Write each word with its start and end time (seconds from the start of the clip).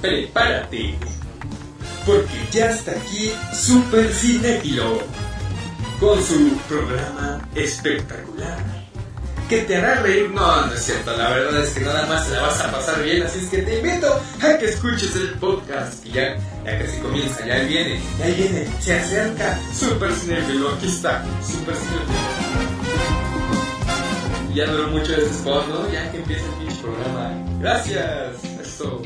prepárate. 0.00 0.94
Porque 2.06 2.46
ya 2.50 2.70
está 2.70 2.92
aquí 2.92 3.32
Super 3.52 4.12
Cinéfilo. 4.12 4.98
Con 6.00 6.22
su 6.24 6.56
programa 6.68 7.46
espectacular 7.54 8.80
que 9.50 9.62
te 9.62 9.76
hará 9.76 9.96
reír. 9.96 10.30
No, 10.30 10.66
no 10.66 10.72
es 10.72 10.80
cierto, 10.80 11.14
la 11.16 11.28
verdad 11.30 11.62
es 11.62 11.70
que 11.70 11.80
nada 11.80 12.06
más 12.06 12.26
te 12.26 12.34
la 12.34 12.42
vas 12.42 12.60
a 12.60 12.70
pasar 12.70 13.02
bien, 13.02 13.24
así 13.24 13.40
es 13.40 13.48
que 13.48 13.58
te 13.58 13.78
invito 13.78 14.06
a 14.40 14.56
que 14.56 14.66
escuches 14.66 15.14
el 15.16 15.30
podcast, 15.40 16.04
que 16.04 16.10
ya, 16.10 16.36
ya 16.64 16.78
casi 16.78 16.98
comienza, 17.00 17.44
ya 17.44 17.58
viene, 17.64 18.00
ya 18.18 18.26
viene, 18.26 18.68
se 18.80 18.94
acerca, 18.94 19.58
Super 19.74 20.12
Cinefilo, 20.12 20.70
aquí 20.70 20.86
está, 20.86 21.24
Super 21.42 21.74
Cinefilo. 21.74 22.40
Ya 24.54 24.66
duró 24.66 24.88
mucho 24.88 25.14
este 25.14 25.30
spot, 25.30 25.68
¿no? 25.68 25.92
Ya 25.92 26.10
que 26.10 26.18
empieza 26.18 26.44
el 26.60 26.74
programa. 26.76 27.32
Gracias, 27.60 28.36
eso. 28.62 29.02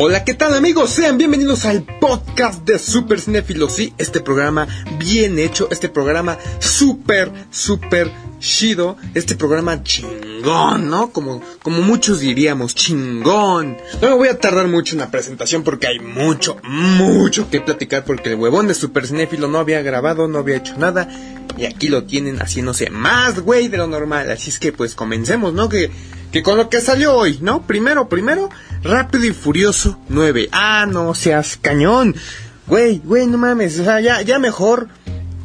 Hola, 0.00 0.22
¿qué 0.22 0.32
tal 0.32 0.54
amigos? 0.54 0.90
Sean 0.90 1.18
bienvenidos 1.18 1.64
al 1.64 1.82
podcast 1.82 2.64
de 2.64 2.78
Super 2.78 3.20
Cinefilos. 3.20 3.72
Sí, 3.72 3.92
este 3.98 4.20
programa 4.20 4.68
bien 4.96 5.40
hecho, 5.40 5.66
este 5.72 5.88
programa 5.88 6.38
súper, 6.60 7.32
súper 7.50 8.08
chido, 8.38 8.96
este 9.14 9.34
programa 9.34 9.82
chingón, 9.82 10.88
¿no? 10.88 11.10
Como, 11.10 11.42
como 11.64 11.82
muchos 11.82 12.20
diríamos, 12.20 12.76
chingón. 12.76 13.76
No 14.00 14.10
me 14.10 14.14
voy 14.14 14.28
a 14.28 14.38
tardar 14.38 14.68
mucho 14.68 14.94
en 14.94 15.00
la 15.00 15.10
presentación 15.10 15.64
porque 15.64 15.88
hay 15.88 15.98
mucho, 15.98 16.58
mucho 16.62 17.50
que 17.50 17.60
platicar 17.60 18.04
porque 18.04 18.28
el 18.28 18.36
huevón 18.36 18.68
de 18.68 18.74
Super 18.74 19.04
Cinefilo 19.04 19.48
no 19.48 19.58
había 19.58 19.82
grabado, 19.82 20.28
no 20.28 20.38
había 20.38 20.58
hecho 20.58 20.78
nada. 20.78 21.08
Y 21.56 21.66
aquí 21.66 21.88
lo 21.88 22.04
tienen 22.04 22.38
haciéndose 22.38 22.88
más 22.88 23.40
güey 23.40 23.66
de 23.66 23.78
lo 23.78 23.88
normal. 23.88 24.30
Así 24.30 24.50
es 24.50 24.60
que 24.60 24.72
pues 24.72 24.94
comencemos, 24.94 25.54
¿no? 25.54 25.68
Que 25.68 25.90
que 26.32 26.42
con 26.42 26.56
lo 26.56 26.68
que 26.68 26.80
salió 26.80 27.14
hoy, 27.14 27.38
¿no? 27.40 27.62
Primero, 27.62 28.08
primero, 28.08 28.50
Rápido 28.82 29.24
y 29.24 29.32
Furioso 29.32 29.98
9. 30.08 30.48
Ah, 30.52 30.86
no 30.88 31.14
seas 31.14 31.58
cañón. 31.60 32.14
Güey, 32.66 33.00
güey, 33.04 33.26
no 33.26 33.38
mames. 33.38 33.78
O 33.80 33.84
sea, 33.84 34.00
ya, 34.00 34.22
ya 34.22 34.38
mejor 34.38 34.88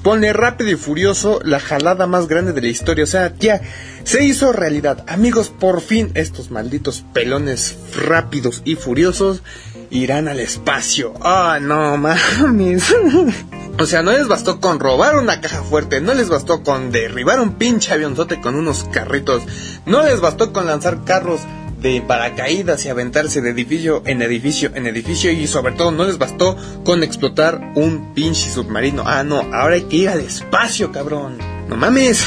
pone 0.03 0.34
Rápido 0.34 0.72
y 0.72 0.76
Furioso 0.76 1.39
la 1.44 1.59
jalada 1.59 2.06
más 2.08 2.28
grande 2.28 2.54
de 2.54 2.61
la 2.61 2.67
historia. 2.67 3.06
O 3.06 3.08
sea, 3.08 3.34
ya 3.39 3.61
se 4.04 4.23
hizo 4.23 4.52
realidad. 4.52 5.04
Amigos, 5.08 5.50
por 5.50 5.81
fin 5.81 6.11
estos 6.14 6.52
malditos 6.52 7.04
pelones 7.14 7.78
rápidos 7.95 8.61
y 8.66 8.76
furiosos 8.76 9.42
irán 9.89 10.28
al 10.28 10.39
espacio. 10.39 11.14
Ah, 11.22 11.59
no 11.61 11.98
mames. 11.98 12.94
o 13.80 13.86
sea, 13.86 14.04
no 14.04 14.11
les 14.11 14.28
bastó 14.28 14.59
con 14.59 14.80
robar 14.80 15.16
una 15.17 15.39
caja 15.39 15.64
fuerte, 15.64 16.02
no 16.02 16.14
les 16.14 16.30
bastó 16.30 16.64
con 16.64 16.92
derribar 16.92 17.39
un 17.39 17.54
pinche 17.54 17.94
avionzote 17.94 18.42
con 18.42 18.56
unos 18.56 18.86
carritos, 18.86 19.44
no 19.86 20.04
les 20.04 20.20
bastó 20.20 20.52
con 20.52 20.66
lanzar 20.66 21.04
carros 21.06 21.42
de 21.84 22.02
paracaídas 22.02 22.84
y 22.86 22.89
aventarse 22.89 23.42
de 23.42 23.52
edificio 23.52 24.02
en 24.06 24.23
edificio 24.23 24.72
en 24.73 24.88
edificio 24.88 25.31
y 25.31 25.45
sobre 25.45 25.73
todo 25.73 25.92
no 25.92 26.06
les 26.06 26.17
bastó 26.17 26.58
con 26.84 27.03
explotar 27.03 27.73
un 27.76 28.16
pinche 28.16 28.50
submarino. 28.50 29.03
Ah, 29.06 29.23
no, 29.23 29.42
ahora 29.53 29.76
hay 29.76 29.84
que 29.84 29.98
ir 29.98 30.09
al 30.09 30.22
espacio, 30.22 30.92
cabrón. 30.92 31.38
No 31.70 31.76
mames. 31.76 32.26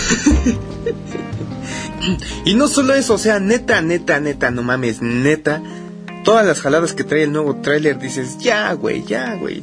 y 2.45 2.55
no 2.55 2.69
solo 2.69 2.95
eso, 2.95 3.15
o 3.15 3.19
sea, 3.19 3.41
neta, 3.41 3.81
neta, 3.81 4.21
neta, 4.21 4.53
no 4.53 4.62
mames, 4.62 5.03
neta 5.03 5.61
todas 6.27 6.45
las 6.45 6.61
jaladas 6.61 6.93
que 6.93 7.05
trae 7.05 7.23
el 7.23 7.33
nuevo 7.33 7.55
tráiler 7.62 8.01
dices, 8.01 8.37
ya, 8.39 8.73
güey, 8.73 9.05
ya, 9.05 9.37
güey. 9.37 9.62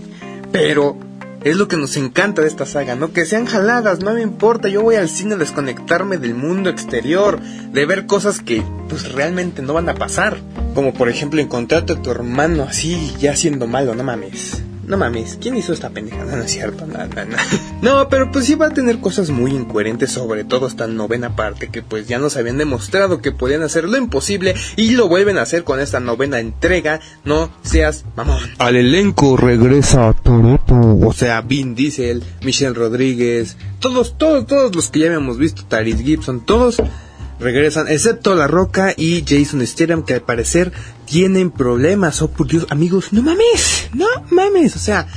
Pero 0.54 0.98
es 1.44 1.58
lo 1.58 1.68
que 1.68 1.78
nos 1.78 1.98
encanta 1.98 2.42
de 2.42 2.48
esta 2.48 2.66
saga, 2.66 2.96
¿no? 2.96 3.12
Que 3.12 3.26
sean 3.26 3.46
jaladas, 3.46 4.00
no 4.00 4.14
me 4.14 4.22
importa, 4.22 4.70
yo 4.70 4.82
voy 4.82 4.96
al 4.96 5.10
cine 5.10 5.36
a 5.36 5.38
desconectarme 5.38 6.18
del 6.18 6.36
mundo 6.36 6.70
exterior, 6.70 7.40
de 7.40 7.86
ver 7.86 8.06
cosas 8.06 8.40
que 8.40 8.64
pues 8.90 9.12
realmente 9.12 9.62
no 9.62 9.74
van 9.74 9.90
a 9.90 9.96
pasar. 9.96 10.38
Como 10.74 10.94
por 10.94 11.10
ejemplo 11.10 11.42
encontrarte 11.42 11.94
a 11.94 12.02
tu 12.02 12.12
hermano 12.12 12.64
así, 12.64 13.14
ya 13.20 13.36
siendo 13.36 13.68
malo, 13.68 13.94
no 13.94 14.04
mames. 14.04 14.64
No 14.86 14.98
mames, 14.98 15.38
¿quién 15.42 15.56
hizo 15.56 15.72
esta 15.72 15.90
pendejada? 15.90 16.36
No, 16.36 16.44
es 16.44 16.52
cierto, 16.52 16.86
no, 16.86 16.98
no, 16.98 17.26
no. 17.26 17.38
No, 17.82 18.10
pero 18.10 18.32
pues 18.32 18.46
sí 18.46 18.56
va 18.56 18.68
a 18.68 18.74
tener 18.74 19.00
cosas 19.00 19.30
muy 19.30 19.52
incoherentes, 19.52 20.12
sobre 20.12 20.44
todo 20.44 20.68
esta 20.68 20.88
novena 20.88 21.36
parte, 21.36 21.70
que 21.70 21.82
pues 21.82 22.08
ya 22.08 22.20
nos 22.20 22.38
habían 22.38 22.58
demostrado 22.58 23.22
que 23.22 23.32
podían 23.32 23.62
hacer 23.62 23.86
lo 23.86 23.98
imposible 23.98 24.56
y 24.76 24.92
lo 24.92 25.08
vuelven 25.08 25.38
a 25.38 25.42
hacer 25.42 25.64
con 25.64 25.80
esta 25.80 26.00
novena 26.00 26.40
entrega. 26.40 27.00
No 27.24 27.50
seas 27.62 28.06
mamón. 28.16 28.40
Al 28.58 28.76
elenco 28.76 29.38
regresa 29.38 30.14
Toretto, 30.14 30.76
o 30.76 31.14
sea, 31.14 31.42
Vin 31.42 31.76
Diesel, 31.76 32.24
Michelle 32.44 32.74
Rodríguez, 32.74 33.58
todos, 33.80 34.18
todos, 34.18 34.48
todos 34.48 34.76
los 34.76 34.90
que 34.90 35.00
ya 35.00 35.08
habíamos 35.08 35.38
visto, 35.38 35.66
Taris 35.66 36.02
Gibson, 36.02 36.42
todos 36.42 36.82
regresan, 37.40 37.88
excepto 37.88 38.36
La 38.36 38.48
Roca 38.48 38.94
y 38.96 39.24
Jason 39.28 39.66
Statham, 39.66 40.04
que 40.04 40.16
al 40.16 40.22
parecer 40.22 40.72
tienen 41.06 41.52
problemas. 41.52 42.22
Oh, 42.22 42.30
por 42.30 42.48
Dios, 42.48 42.68
amigos, 42.70 43.14
no 43.14 43.22
mames, 43.22 43.90
no 43.94 44.08
mames. 44.32 44.76
O 44.76 44.80
sea, 44.80 45.08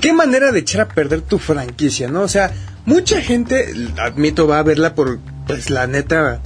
qué 0.00 0.12
manera 0.12 0.52
de 0.52 0.60
echar 0.60 0.82
a 0.82 0.88
perder 0.88 1.22
tu 1.22 1.38
franquicia, 1.38 2.08
¿no? 2.08 2.22
O 2.22 2.28
sea, 2.28 2.52
mucha 2.86 3.20
gente, 3.20 3.74
admito, 3.98 4.46
va 4.46 4.58
a 4.58 4.62
verla 4.62 4.94
por, 4.94 5.18
pues, 5.46 5.70
la 5.70 5.86
neta. 5.86 6.40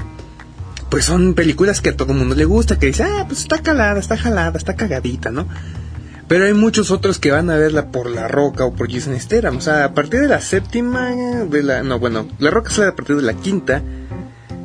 Pues 0.90 1.06
son 1.06 1.34
películas 1.34 1.80
que 1.80 1.90
a 1.90 1.96
todo 1.96 2.12
el 2.12 2.18
mundo 2.18 2.36
le 2.36 2.44
gusta, 2.44 2.78
que 2.78 2.86
dice, 2.86 3.02
ah, 3.02 3.24
pues 3.26 3.40
está 3.40 3.62
calada, 3.62 3.98
está 3.98 4.16
jalada, 4.16 4.56
está 4.56 4.76
cagadita, 4.76 5.30
¿no? 5.30 5.48
Pero 6.28 6.46
hay 6.46 6.54
muchos 6.54 6.90
otros 6.90 7.18
que 7.18 7.32
van 7.32 7.50
a 7.50 7.56
verla 7.56 7.90
por 7.90 8.08
La 8.08 8.28
Roca 8.28 8.64
o 8.64 8.74
por 8.74 8.90
Jason 8.90 9.18
Statham. 9.18 9.56
O 9.56 9.60
sea, 9.60 9.84
a 9.84 9.94
partir 9.94 10.20
de 10.20 10.28
la 10.28 10.40
séptima, 10.40 11.10
de 11.10 11.62
la, 11.62 11.82
no, 11.82 11.98
bueno, 11.98 12.28
La 12.38 12.50
Roca 12.50 12.70
sale 12.70 12.88
a 12.88 12.96
partir 12.96 13.16
de 13.16 13.22
la 13.22 13.34
quinta 13.34 13.82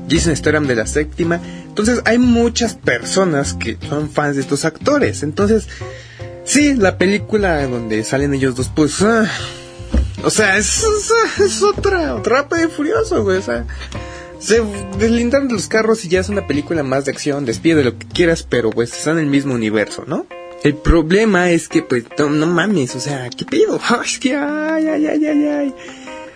Jason 0.10 0.36
Statham 0.36 0.68
de 0.68 0.76
la 0.76 0.88
séptima. 0.88 1.40
Entonces 1.68 2.02
hay 2.06 2.18
muchas 2.18 2.76
personas 2.76 3.54
que 3.54 3.78
son 3.88 4.10
fans 4.10 4.36
de 4.36 4.42
estos 4.42 4.66
actores. 4.66 5.24
Entonces, 5.24 5.68
sí, 6.44 6.76
la 6.76 6.98
película 6.98 7.66
donde 7.68 8.04
salen 8.04 8.34
ellos 8.34 8.56
dos, 8.56 8.72
pues... 8.74 9.02
Ah, 9.02 9.30
o 10.24 10.30
sea, 10.30 10.58
es, 10.58 10.84
es, 11.40 11.64
otra, 11.64 12.16
otra 12.16 12.48
y 12.64 12.68
furioso, 12.68 13.24
güey. 13.24 13.38
O 13.38 13.42
sea, 13.42 13.66
se 14.40 14.62
deslindan 14.98 15.48
de 15.48 15.54
los 15.54 15.68
carros 15.68 16.04
y 16.04 16.10
ya 16.10 16.20
es 16.20 16.30
una 16.30 16.48
película 16.48 16.84
más 16.84 17.06
de 17.06 17.12
acción, 17.12 17.46
despide 17.46 17.84
lo 17.84 17.98
que 17.98 18.08
quieras, 18.08 18.44
pero 18.44 18.70
pues 18.70 18.94
están 18.94 19.18
en 19.18 19.26
el 19.26 19.30
mismo 19.30 19.54
universo, 19.54 20.04
¿no? 20.08 20.26
El 20.64 20.76
problema 20.76 21.52
es 21.52 21.70
que, 21.70 21.84
pues, 21.84 22.04
no, 22.18 22.30
no 22.30 22.46
mames, 22.46 22.94
o 22.96 23.00
sea, 23.00 23.30
¿qué 23.30 23.46
pido? 23.46 23.80
Es 24.04 24.20
que, 24.20 24.36
ay, 24.36 24.88
ay, 24.88 25.08
ay, 25.08 25.26
ay, 25.26 25.48
ay. 25.48 25.76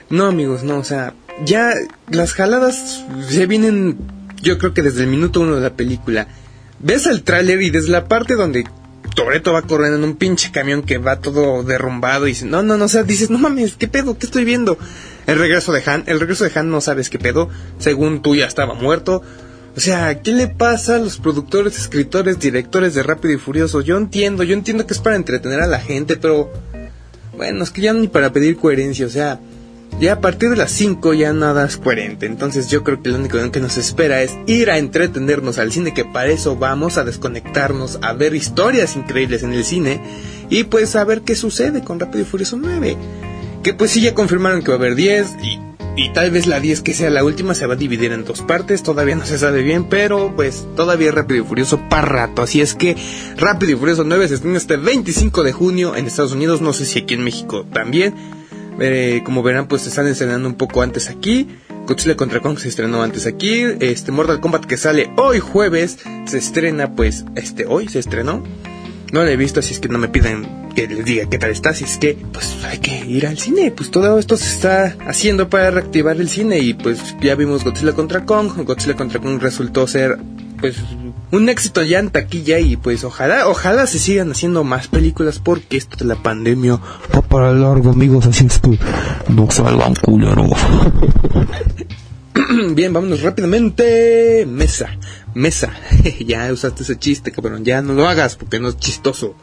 No, 0.09 0.27
amigos, 0.27 0.63
no, 0.63 0.77
o 0.77 0.83
sea, 0.83 1.13
ya 1.45 1.73
las 2.09 2.33
jaladas 2.33 3.03
se 3.27 3.45
vienen, 3.45 3.97
yo 4.41 4.57
creo 4.57 4.73
que 4.73 4.81
desde 4.81 5.01
el 5.01 5.07
minuto 5.07 5.41
uno 5.41 5.55
de 5.55 5.61
la 5.61 5.75
película. 5.75 6.27
Ves 6.79 7.05
el 7.07 7.23
tráiler 7.23 7.61
y 7.61 7.69
desde 7.69 7.89
la 7.89 8.07
parte 8.07 8.35
donde 8.35 8.65
Toreto 9.15 9.53
va 9.53 9.61
corriendo 9.61 9.97
en 9.97 10.03
un 10.03 10.15
pinche 10.15 10.51
camión 10.51 10.81
que 10.83 10.97
va 10.97 11.19
todo 11.19 11.63
derrumbado 11.63 12.27
y 12.27 12.31
dice, 12.31 12.45
no, 12.45 12.63
no, 12.63 12.77
no, 12.77 12.85
o 12.85 12.89
sea, 12.89 13.03
dices, 13.03 13.29
no 13.29 13.37
mames, 13.37 13.75
¿qué 13.75 13.87
pedo? 13.87 14.17
¿Qué 14.17 14.25
estoy 14.25 14.43
viendo? 14.43 14.77
El 15.27 15.37
regreso 15.37 15.71
de 15.71 15.83
Han, 15.85 16.03
el 16.07 16.19
regreso 16.19 16.43
de 16.43 16.51
Han 16.55 16.69
no 16.69 16.81
sabes 16.81 17.09
qué 17.09 17.19
pedo, 17.19 17.49
según 17.77 18.21
tú 18.21 18.35
ya 18.35 18.45
estaba 18.45 18.73
muerto. 18.73 19.21
O 19.75 19.79
sea, 19.79 20.21
¿qué 20.21 20.33
le 20.33 20.47
pasa 20.47 20.95
a 20.95 20.99
los 20.99 21.17
productores, 21.17 21.77
escritores, 21.77 22.39
directores 22.39 22.93
de 22.93 23.03
Rápido 23.03 23.33
y 23.33 23.37
Furioso? 23.37 23.81
Yo 23.81 23.97
entiendo, 23.97 24.43
yo 24.43 24.53
entiendo 24.53 24.85
que 24.85 24.93
es 24.93 24.99
para 24.99 25.15
entretener 25.15 25.61
a 25.61 25.67
la 25.67 25.79
gente, 25.79 26.17
pero 26.17 26.51
bueno, 27.35 27.63
es 27.63 27.71
que 27.71 27.81
ya 27.81 27.93
ni 27.93 28.07
para 28.07 28.31
pedir 28.31 28.57
coherencia, 28.57 29.05
o 29.07 29.09
sea, 29.09 29.39
ya 29.99 30.13
a 30.13 30.21
partir 30.21 30.49
de 30.49 30.55
las 30.55 30.71
5 30.71 31.13
ya 31.13 31.33
nada 31.33 31.65
es 31.65 31.77
coherente. 31.77 32.25
Entonces 32.25 32.69
yo 32.69 32.83
creo 32.83 33.01
que 33.01 33.09
lo 33.09 33.17
único 33.17 33.37
que 33.51 33.59
nos 33.59 33.77
espera 33.77 34.21
es 34.21 34.37
ir 34.47 34.69
a 34.69 34.77
entretenernos 34.77 35.57
al 35.59 35.71
cine, 35.71 35.93
que 35.93 36.05
para 36.05 36.31
eso 36.31 36.55
vamos 36.55 36.97
a 36.97 37.03
desconectarnos, 37.03 37.99
a 38.01 38.13
ver 38.13 38.35
historias 38.35 38.95
increíbles 38.95 39.43
en 39.43 39.53
el 39.53 39.63
cine 39.63 40.01
y 40.49 40.65
pues 40.65 40.95
a 40.95 41.03
ver 41.03 41.21
qué 41.21 41.35
sucede 41.35 41.83
con 41.83 41.99
Rápido 41.99 42.21
y 42.21 42.25
Furioso 42.25 42.57
9. 42.57 42.97
Que 43.61 43.73
pues 43.73 43.91
sí 43.91 44.01
ya 44.01 44.13
confirmaron 44.13 44.61
que 44.61 44.69
va 44.69 44.75
a 44.75 44.79
haber 44.79 44.95
10 44.95 45.27
y, 45.95 46.09
tal 46.13 46.31
vez 46.31 46.47
la 46.47 46.59
10 46.59 46.81
que 46.81 46.93
sea 46.93 47.09
la 47.09 47.23
última 47.23 47.53
se 47.53 47.65
va 47.65 47.75
a 47.75 47.77
dividir 47.77 48.11
en 48.11 48.25
dos 48.25 48.41
partes, 48.41 48.83
todavía 48.83 49.15
no 49.15 49.25
se 49.25 49.37
sabe 49.37 49.61
bien, 49.61 49.87
pero 49.87 50.33
pues 50.35 50.65
todavía 50.75 51.11
Rápido 51.11 51.43
y 51.43 51.47
Furioso 51.47 51.79
para 51.89 52.07
rato. 52.07 52.41
Así 52.41 52.61
es 52.61 52.73
que 52.73 52.97
Rápido 53.37 53.71
y 53.71 53.75
Furioso 53.75 54.03
9 54.03 54.27
se 54.27 54.35
estrena 54.35 54.57
este 54.57 54.77
25 54.77 55.43
de 55.43 55.53
junio 55.53 55.95
en 55.95 56.07
Estados 56.07 56.33
Unidos, 56.33 56.61
no 56.61 56.73
sé 56.73 56.85
si 56.85 56.99
aquí 56.99 57.13
en 57.13 57.23
México 57.23 57.65
también. 57.71 58.42
Eh, 58.79 59.21
como 59.23 59.43
verán, 59.43 59.67
pues 59.67 59.83
se 59.83 59.89
están 59.89 60.07
estrenando 60.07 60.47
un 60.47 60.55
poco 60.55 60.81
antes 60.81 61.09
aquí. 61.09 61.47
Godzilla 61.87 62.15
contra 62.15 62.39
Kong 62.39 62.57
se 62.57 62.69
estrenó 62.69 63.03
antes 63.03 63.25
aquí. 63.25 63.63
Este 63.79 64.11
Mortal 64.11 64.39
Kombat 64.39 64.65
que 64.65 64.77
sale 64.77 65.09
hoy 65.17 65.39
jueves 65.39 65.97
se 66.25 66.37
estrena, 66.37 66.95
pues, 66.95 67.25
este 67.35 67.65
hoy 67.65 67.87
se 67.87 67.99
estrenó. 67.99 68.43
No 69.11 69.23
lo 69.23 69.29
he 69.29 69.37
visto, 69.37 69.59
así 69.59 69.73
es 69.73 69.79
que 69.79 69.89
no 69.89 69.99
me 69.99 70.07
piden 70.07 70.63
que 70.75 70.87
les 70.87 71.05
diga 71.05 71.29
qué 71.29 71.37
tal 71.37 71.51
está, 71.51 71.69
así 71.69 71.83
es 71.83 71.99
que 71.99 72.17
pues 72.31 72.57
hay 72.63 72.79
que 72.79 73.05
ir 73.05 73.27
al 73.27 73.37
cine. 73.37 73.71
Pues 73.71 73.91
todo 73.91 74.17
esto 74.17 74.37
se 74.37 74.47
está 74.47 74.95
haciendo 75.07 75.49
para 75.49 75.69
reactivar 75.69 76.17
el 76.17 76.29
cine 76.29 76.59
y 76.59 76.73
pues 76.73 77.15
ya 77.21 77.35
vimos 77.35 77.63
Godzilla 77.63 77.93
contra 77.93 78.25
Kong. 78.25 78.65
Godzilla 78.65 78.95
contra 78.95 79.19
Kong 79.19 79.39
resultó 79.39 79.85
ser 79.85 80.17
pues 80.59 80.77
un 81.33 81.49
éxito 81.49 81.81
ya 81.81 81.97
en 81.97 82.11
taquilla 82.11 82.59
y 82.59 82.77
pues 82.77 83.03
ojalá, 83.03 83.47
ojalá 83.47 83.87
se 83.87 83.97
sigan 83.97 84.31
haciendo 84.31 84.63
más 84.63 84.87
películas 84.87 85.39
porque 85.39 85.77
esto 85.77 85.97
de 85.97 86.05
la 86.05 86.15
pandemia 86.15 86.79
va 87.13 87.21
para 87.23 87.51
largo 87.51 87.89
amigos, 87.89 88.27
así 88.27 88.45
es 88.45 88.59
que 88.59 88.77
no 89.29 89.49
salgan 89.49 89.95
culeros. 89.95 90.51
Bien, 92.75 92.93
vámonos 92.93 93.23
rápidamente. 93.23 94.45
Mesa. 94.47 94.89
Mesa. 95.33 95.71
ya 96.25 96.51
usaste 96.53 96.83
ese 96.83 96.99
chiste, 96.99 97.31
cabrón. 97.31 97.65
Ya 97.65 97.81
no 97.81 97.93
lo 97.93 98.07
hagas 98.07 98.35
porque 98.35 98.59
no 98.59 98.69
es 98.69 98.77
chistoso. 98.77 99.35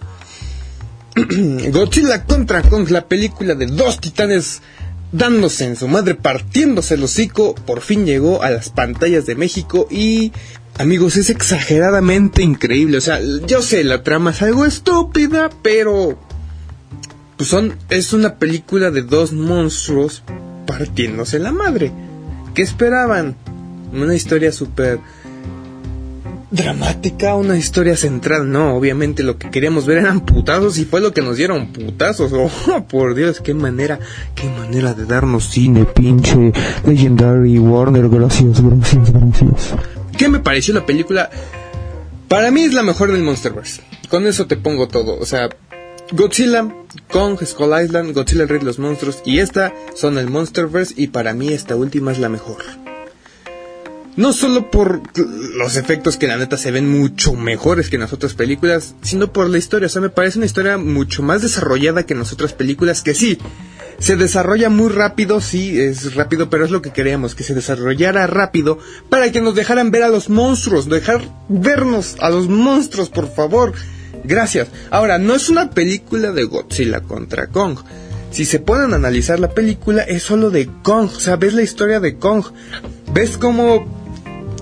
Godzilla 1.72 2.24
contra 2.24 2.62
Kong, 2.62 2.88
la 2.90 3.06
película 3.06 3.56
de 3.56 3.66
dos 3.66 4.00
titanes 4.00 4.62
dándose 5.12 5.64
en 5.64 5.76
su 5.76 5.88
madre, 5.88 6.14
partiéndose 6.14 6.94
el 6.94 7.02
hocico, 7.02 7.54
por 7.54 7.80
fin 7.80 8.06
llegó 8.06 8.42
a 8.42 8.50
las 8.50 8.70
pantallas 8.70 9.26
de 9.26 9.34
México 9.34 9.88
y 9.90 10.32
amigos, 10.80 11.16
es 11.16 11.30
exageradamente 11.30 12.42
increíble. 12.42 12.98
O 12.98 13.00
sea, 13.00 13.20
yo 13.46 13.62
sé, 13.62 13.84
la 13.84 14.02
trama 14.02 14.30
es 14.30 14.42
algo 14.42 14.64
estúpida, 14.64 15.50
pero 15.62 16.18
pues 17.36 17.48
son, 17.48 17.74
es 17.90 18.12
una 18.12 18.36
película 18.36 18.90
de 18.90 19.02
dos 19.02 19.32
monstruos 19.32 20.22
partiéndose 20.66 21.38
la 21.38 21.52
madre. 21.52 21.92
¿Qué 22.54 22.62
esperaban? 22.62 23.36
Una 23.92 24.14
historia 24.14 24.52
súper 24.52 25.00
dramática, 26.50 27.34
una 27.34 27.56
historia 27.58 27.96
central. 27.96 28.50
No, 28.50 28.74
obviamente 28.74 29.22
lo 29.22 29.36
que 29.36 29.50
queríamos 29.50 29.86
ver 29.86 29.98
eran 29.98 30.20
putazos 30.20 30.78
y 30.78 30.84
fue 30.84 31.00
lo 31.00 31.12
que 31.12 31.22
nos 31.22 31.36
dieron 31.36 31.72
putazos. 31.72 32.32
Oh, 32.70 32.84
por 32.84 33.14
Dios, 33.14 33.40
qué 33.40 33.54
manera, 33.54 33.98
qué 34.34 34.48
manera 34.48 34.94
de 34.94 35.04
darnos 35.04 35.44
cine, 35.50 35.84
pinche 35.84 36.52
Legendary 36.86 37.58
Warner. 37.58 38.08
Gracias, 38.08 38.62
gracias, 38.62 39.12
gracias. 39.12 39.74
¿Qué 40.20 40.28
me 40.28 40.38
pareció 40.38 40.74
la 40.74 40.84
película? 40.84 41.30
Para 42.28 42.50
mí 42.50 42.60
es 42.64 42.74
la 42.74 42.82
mejor 42.82 43.10
del 43.10 43.22
Monsterverse. 43.22 43.80
Con 44.10 44.26
eso 44.26 44.46
te 44.46 44.58
pongo 44.58 44.86
todo. 44.86 45.18
O 45.18 45.24
sea, 45.24 45.48
Godzilla, 46.12 46.68
Kong, 47.10 47.42
Skull 47.42 47.82
Island, 47.82 48.12
Godzilla 48.12 48.42
el 48.42 48.50
Rey 48.50 48.58
de 48.58 48.66
los 48.66 48.78
Monstruos 48.78 49.22
y 49.24 49.38
esta 49.38 49.72
son 49.94 50.18
el 50.18 50.28
Monsterverse 50.28 50.92
y 50.98 51.06
para 51.06 51.32
mí 51.32 51.48
esta 51.54 51.74
última 51.74 52.12
es 52.12 52.18
la 52.18 52.28
mejor. 52.28 52.58
No 54.16 54.32
solo 54.32 54.70
por 54.70 55.02
los 55.56 55.76
efectos 55.76 56.16
que 56.16 56.26
la 56.26 56.36
neta 56.36 56.56
se 56.56 56.70
ven 56.70 56.90
mucho 56.90 57.34
mejores 57.34 57.88
que 57.88 57.96
en 57.96 58.02
las 58.02 58.12
otras 58.12 58.34
películas, 58.34 58.94
sino 59.02 59.32
por 59.32 59.48
la 59.48 59.58
historia. 59.58 59.86
O 59.86 59.88
sea, 59.88 60.02
me 60.02 60.10
parece 60.10 60.38
una 60.38 60.46
historia 60.46 60.76
mucho 60.78 61.22
más 61.22 61.42
desarrollada 61.42 62.04
que 62.04 62.14
en 62.14 62.18
las 62.18 62.32
otras 62.32 62.52
películas, 62.52 63.02
que 63.02 63.14
sí, 63.14 63.38
se 64.00 64.16
desarrolla 64.16 64.70
muy 64.70 64.88
rápido, 64.88 65.40
sí, 65.40 65.78
es 65.78 66.14
rápido, 66.14 66.50
pero 66.50 66.64
es 66.64 66.70
lo 66.70 66.82
que 66.82 66.90
queríamos, 66.90 67.34
que 67.34 67.44
se 67.44 67.54
desarrollara 67.54 68.26
rápido 68.26 68.78
para 69.10 69.30
que 69.30 69.40
nos 69.40 69.54
dejaran 69.54 69.90
ver 69.90 70.02
a 70.02 70.08
los 70.08 70.30
monstruos, 70.30 70.88
dejar 70.88 71.22
vernos 71.48 72.16
a 72.20 72.30
los 72.30 72.48
monstruos, 72.48 73.10
por 73.10 73.32
favor. 73.32 73.74
Gracias. 74.24 74.68
Ahora, 74.90 75.18
no 75.18 75.34
es 75.34 75.48
una 75.48 75.70
película 75.70 76.32
de 76.32 76.44
Godzilla 76.44 77.00
contra 77.00 77.48
Kong. 77.48 77.78
Si 78.30 78.44
se 78.44 78.58
pueden 78.58 78.94
analizar 78.94 79.38
la 79.38 79.50
película, 79.50 80.02
es 80.02 80.22
solo 80.22 80.50
de 80.50 80.68
Kong. 80.82 81.10
O 81.14 81.20
sea, 81.20 81.36
ves 81.36 81.52
la 81.52 81.62
historia 81.62 82.00
de 82.00 82.16
Kong. 82.16 82.44
Ves 83.12 83.36
cómo 83.36 83.99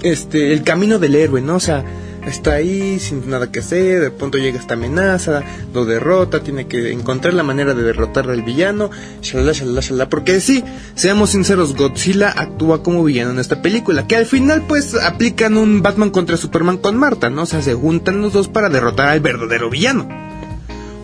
este, 0.03 0.53
el 0.53 0.63
camino 0.63 0.99
del 0.99 1.15
héroe, 1.15 1.41
¿no? 1.41 1.57
O 1.57 1.61
sea, 1.61 1.85
está 2.29 2.55
ahí 2.55 2.99
sin 2.99 3.29
nada 3.29 3.51
que 3.51 3.61
hacer, 3.61 4.01
de 4.01 4.11
pronto 4.11 4.39
llega 4.39 4.59
esta 4.59 4.75
amenaza, 4.75 5.43
lo 5.73 5.85
derrota, 5.85 6.41
tiene 6.41 6.67
que 6.67 6.93
encontrar 6.93 7.35
la 7.35 7.43
manera 7.43 7.75
de 7.75 7.83
derrotar 7.83 8.29
al 8.31 8.43
villano, 8.43 8.91
shalala, 9.23 9.53
shalala, 9.53 9.81
shalala, 9.81 10.09
porque 10.09 10.41
sí, 10.41 10.65
seamos 10.95 11.31
sinceros, 11.31 11.75
Godzilla 11.75 12.31
actúa 12.31 12.83
como 12.83 13.05
villano 13.05 13.31
en 13.31 13.39
esta 13.39 13.63
película, 13.63 14.07
que 14.07 14.17
al 14.17 14.27
final 14.27 14.65
pues 14.67 14.95
aplican 14.95 15.57
un 15.57 15.83
Batman 15.83 16.11
contra 16.11 16.37
Superman 16.37 16.79
con 16.79 16.97
Marta, 16.97 17.31
¿no? 17.31 17.43
O 17.43 17.47
sea, 17.47 17.63
se 17.63 17.75
juntan 17.75 18.21
los 18.21 18.33
dos 18.33 18.49
para 18.49 18.69
derrotar 18.69 19.09
al 19.09 19.21
verdadero 19.21 19.71
villano. 19.71 20.09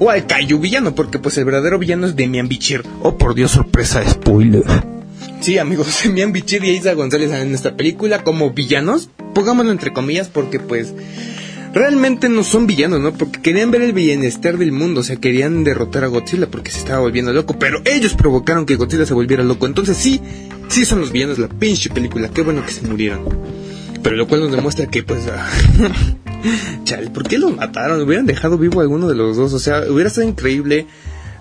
O 0.00 0.10
al 0.10 0.26
Kaiju 0.26 0.58
villano, 0.58 0.94
porque 0.94 1.20
pues 1.20 1.38
el 1.38 1.44
verdadero 1.44 1.78
villano 1.78 2.06
es 2.06 2.16
Demian 2.16 2.48
Bichir. 2.48 2.82
Oh, 3.00 3.16
por 3.16 3.34
Dios, 3.34 3.52
sorpresa, 3.52 4.02
spoiler. 4.08 4.93
Sí, 5.44 5.58
amigos, 5.58 6.00
Demian 6.04 6.32
Bichir 6.32 6.64
y 6.64 6.70
Isa 6.70 6.94
González 6.94 7.30
en 7.32 7.54
esta 7.54 7.76
película 7.76 8.24
como 8.24 8.52
villanos, 8.52 9.10
pongámoslo 9.34 9.72
entre 9.72 9.92
comillas 9.92 10.28
porque 10.28 10.58
pues 10.58 10.94
realmente 11.74 12.30
no 12.30 12.42
son 12.42 12.66
villanos, 12.66 13.00
¿no? 13.00 13.12
Porque 13.12 13.42
querían 13.42 13.70
ver 13.70 13.82
el 13.82 13.92
bienestar 13.92 14.56
del 14.56 14.72
mundo, 14.72 15.02
o 15.02 15.04
sea, 15.04 15.16
querían 15.16 15.62
derrotar 15.62 16.02
a 16.02 16.06
Godzilla 16.06 16.46
porque 16.46 16.70
se 16.70 16.78
estaba 16.78 17.00
volviendo 17.00 17.30
loco, 17.34 17.58
pero 17.58 17.82
ellos 17.84 18.14
provocaron 18.14 18.64
que 18.64 18.76
Godzilla 18.76 19.04
se 19.04 19.12
volviera 19.12 19.44
loco. 19.44 19.66
Entonces 19.66 19.98
sí, 19.98 20.18
sí 20.68 20.86
son 20.86 21.00
los 21.00 21.12
villanos 21.12 21.38
la 21.38 21.50
pinche 21.50 21.90
película, 21.90 22.30
qué 22.30 22.40
bueno 22.40 22.64
que 22.64 22.72
se 22.72 22.80
murieron. 22.80 23.28
Pero 24.02 24.16
lo 24.16 24.26
cual 24.26 24.40
nos 24.40 24.50
demuestra 24.50 24.86
que 24.86 25.02
pues... 25.02 25.28
Chale, 26.84 27.10
¿por 27.10 27.28
qué 27.28 27.36
los 27.36 27.54
mataron? 27.54 28.00
Hubieran 28.00 28.24
dejado 28.24 28.56
vivo 28.56 28.80
a 28.80 28.84
alguno 28.84 29.08
de 29.08 29.14
los 29.14 29.36
dos, 29.36 29.52
o 29.52 29.58
sea, 29.58 29.82
hubiera 29.90 30.08
sido 30.08 30.26
increíble 30.26 30.86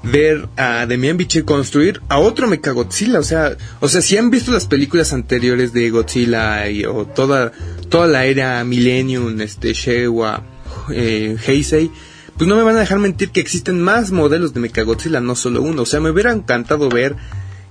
ver 0.03 0.50
a 0.57 0.85
Demian 0.85 1.15
Bichir 1.15 1.45
construir 1.45 2.01
a 2.09 2.19
otro 2.19 2.47
Mechagodzilla, 2.47 3.19
o 3.19 3.23
sea, 3.23 3.55
o 3.79 3.88
sea, 3.88 4.01
si 4.01 4.17
han 4.17 4.29
visto 4.29 4.51
las 4.51 4.65
películas 4.67 5.13
anteriores 5.13 5.71
de 5.71 5.89
Godzilla 5.89 6.69
y, 6.69 6.83
o 6.85 7.05
toda 7.05 7.53
toda 7.89 8.07
la 8.07 8.25
era 8.25 8.63
Millennium, 8.63 9.39
este 9.39 9.73
Shewa, 9.73 10.44
eh, 10.91 11.38
Heisei, 11.47 11.89
pues 12.38 12.47
no 12.47 12.55
me 12.57 12.63
van 12.63 12.75
a 12.75 12.81
dejar 12.81 13.00
mentir 13.00 13.29
que 13.29 13.39
existen 13.39 13.81
más 13.81 14.11
modelos 14.11 14.53
de 14.53 14.59
Mechagodzilla, 14.59 15.21
no 15.21 15.35
solo 15.35 15.61
uno, 15.61 15.83
o 15.83 15.85
sea, 15.85 16.01
me 16.01 16.09
hubiera 16.09 16.33
encantado 16.33 16.89
ver 16.89 17.15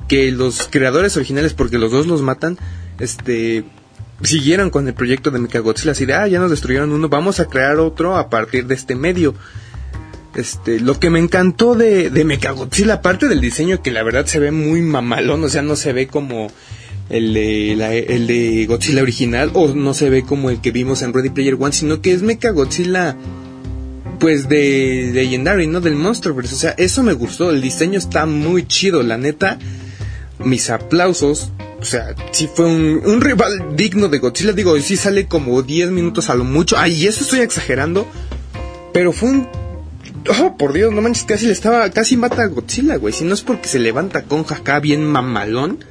que 0.08 0.32
los 0.32 0.68
creadores 0.70 1.16
originales, 1.16 1.52
porque 1.52 1.78
los 1.78 1.92
dos 1.92 2.06
los 2.06 2.22
matan, 2.22 2.58
este 2.98 3.64
siguieran 4.22 4.70
con 4.70 4.86
el 4.86 4.94
proyecto 4.94 5.30
de 5.30 5.38
Mechagodzilla, 5.38 5.92
así 5.92 6.06
de, 6.06 6.14
ah, 6.14 6.28
ya 6.28 6.38
nos 6.38 6.50
destruyeron 6.50 6.92
uno, 6.92 7.08
vamos 7.08 7.40
a 7.40 7.46
crear 7.46 7.78
otro 7.78 8.16
a 8.16 8.30
partir 8.30 8.66
de 8.66 8.74
este 8.74 8.94
medio. 8.94 9.34
Este, 10.34 10.80
lo 10.80 10.98
que 10.98 11.10
me 11.10 11.18
encantó 11.18 11.74
de, 11.74 12.08
de 12.08 12.24
Mechagodzilla, 12.24 12.94
aparte 12.94 13.28
del 13.28 13.40
diseño 13.40 13.82
que 13.82 13.90
la 13.90 14.02
verdad 14.02 14.24
se 14.24 14.38
ve 14.38 14.50
muy 14.50 14.80
mamalón, 14.80 15.44
o 15.44 15.48
sea, 15.48 15.60
no 15.60 15.76
se 15.76 15.92
ve 15.92 16.06
como 16.06 16.48
el 17.10 17.34
de, 17.34 17.72
el 18.08 18.26
de 18.26 18.64
Godzilla 18.66 19.02
original, 19.02 19.50
o 19.52 19.68
no 19.68 19.92
se 19.92 20.08
ve 20.08 20.22
como 20.22 20.48
el 20.48 20.62
que 20.62 20.70
vimos 20.70 21.02
en 21.02 21.12
Ready 21.12 21.28
Player 21.28 21.56
One, 21.58 21.72
sino 21.72 22.00
que 22.00 22.14
es 22.14 22.22
Mechagodzilla, 22.22 23.14
pues 24.18 24.48
de 24.48 25.10
Legendary, 25.12 25.66
¿no? 25.66 25.82
Del 25.82 25.96
Monsterverse, 25.96 26.54
o 26.54 26.58
sea, 26.58 26.70
eso 26.78 27.02
me 27.02 27.12
gustó, 27.12 27.50
el 27.50 27.60
diseño 27.60 27.98
está 27.98 28.24
muy 28.24 28.66
chido, 28.66 29.02
la 29.02 29.18
neta, 29.18 29.58
mis 30.38 30.70
aplausos, 30.70 31.50
o 31.78 31.84
sea, 31.84 32.14
sí 32.30 32.48
fue 32.52 32.64
un, 32.64 33.02
un 33.04 33.20
rival 33.20 33.76
digno 33.76 34.08
de 34.08 34.18
Godzilla, 34.18 34.52
digo, 34.52 34.78
sí 34.80 34.96
sale 34.96 35.26
como 35.26 35.60
10 35.60 35.90
minutos 35.90 36.30
a 36.30 36.34
lo 36.34 36.44
mucho, 36.44 36.78
ay, 36.78 37.06
eso 37.06 37.22
estoy 37.22 37.40
exagerando, 37.40 38.06
pero 38.94 39.12
fue 39.12 39.28
un 39.28 39.61
Oh, 40.40 40.56
por 40.56 40.72
Dios, 40.72 40.92
no 40.92 41.00
manches, 41.00 41.24
casi 41.24 41.46
le 41.46 41.52
estaba, 41.52 41.90
casi 41.90 42.16
mata 42.16 42.42
a 42.42 42.46
Godzilla, 42.46 42.96
güey. 42.96 43.12
Si 43.12 43.24
no 43.24 43.34
es 43.34 43.42
porque 43.42 43.68
se 43.68 43.78
levanta 43.78 44.22
con 44.22 44.40
acá 44.48 44.78
bien 44.78 45.04
mamalón, 45.04 45.84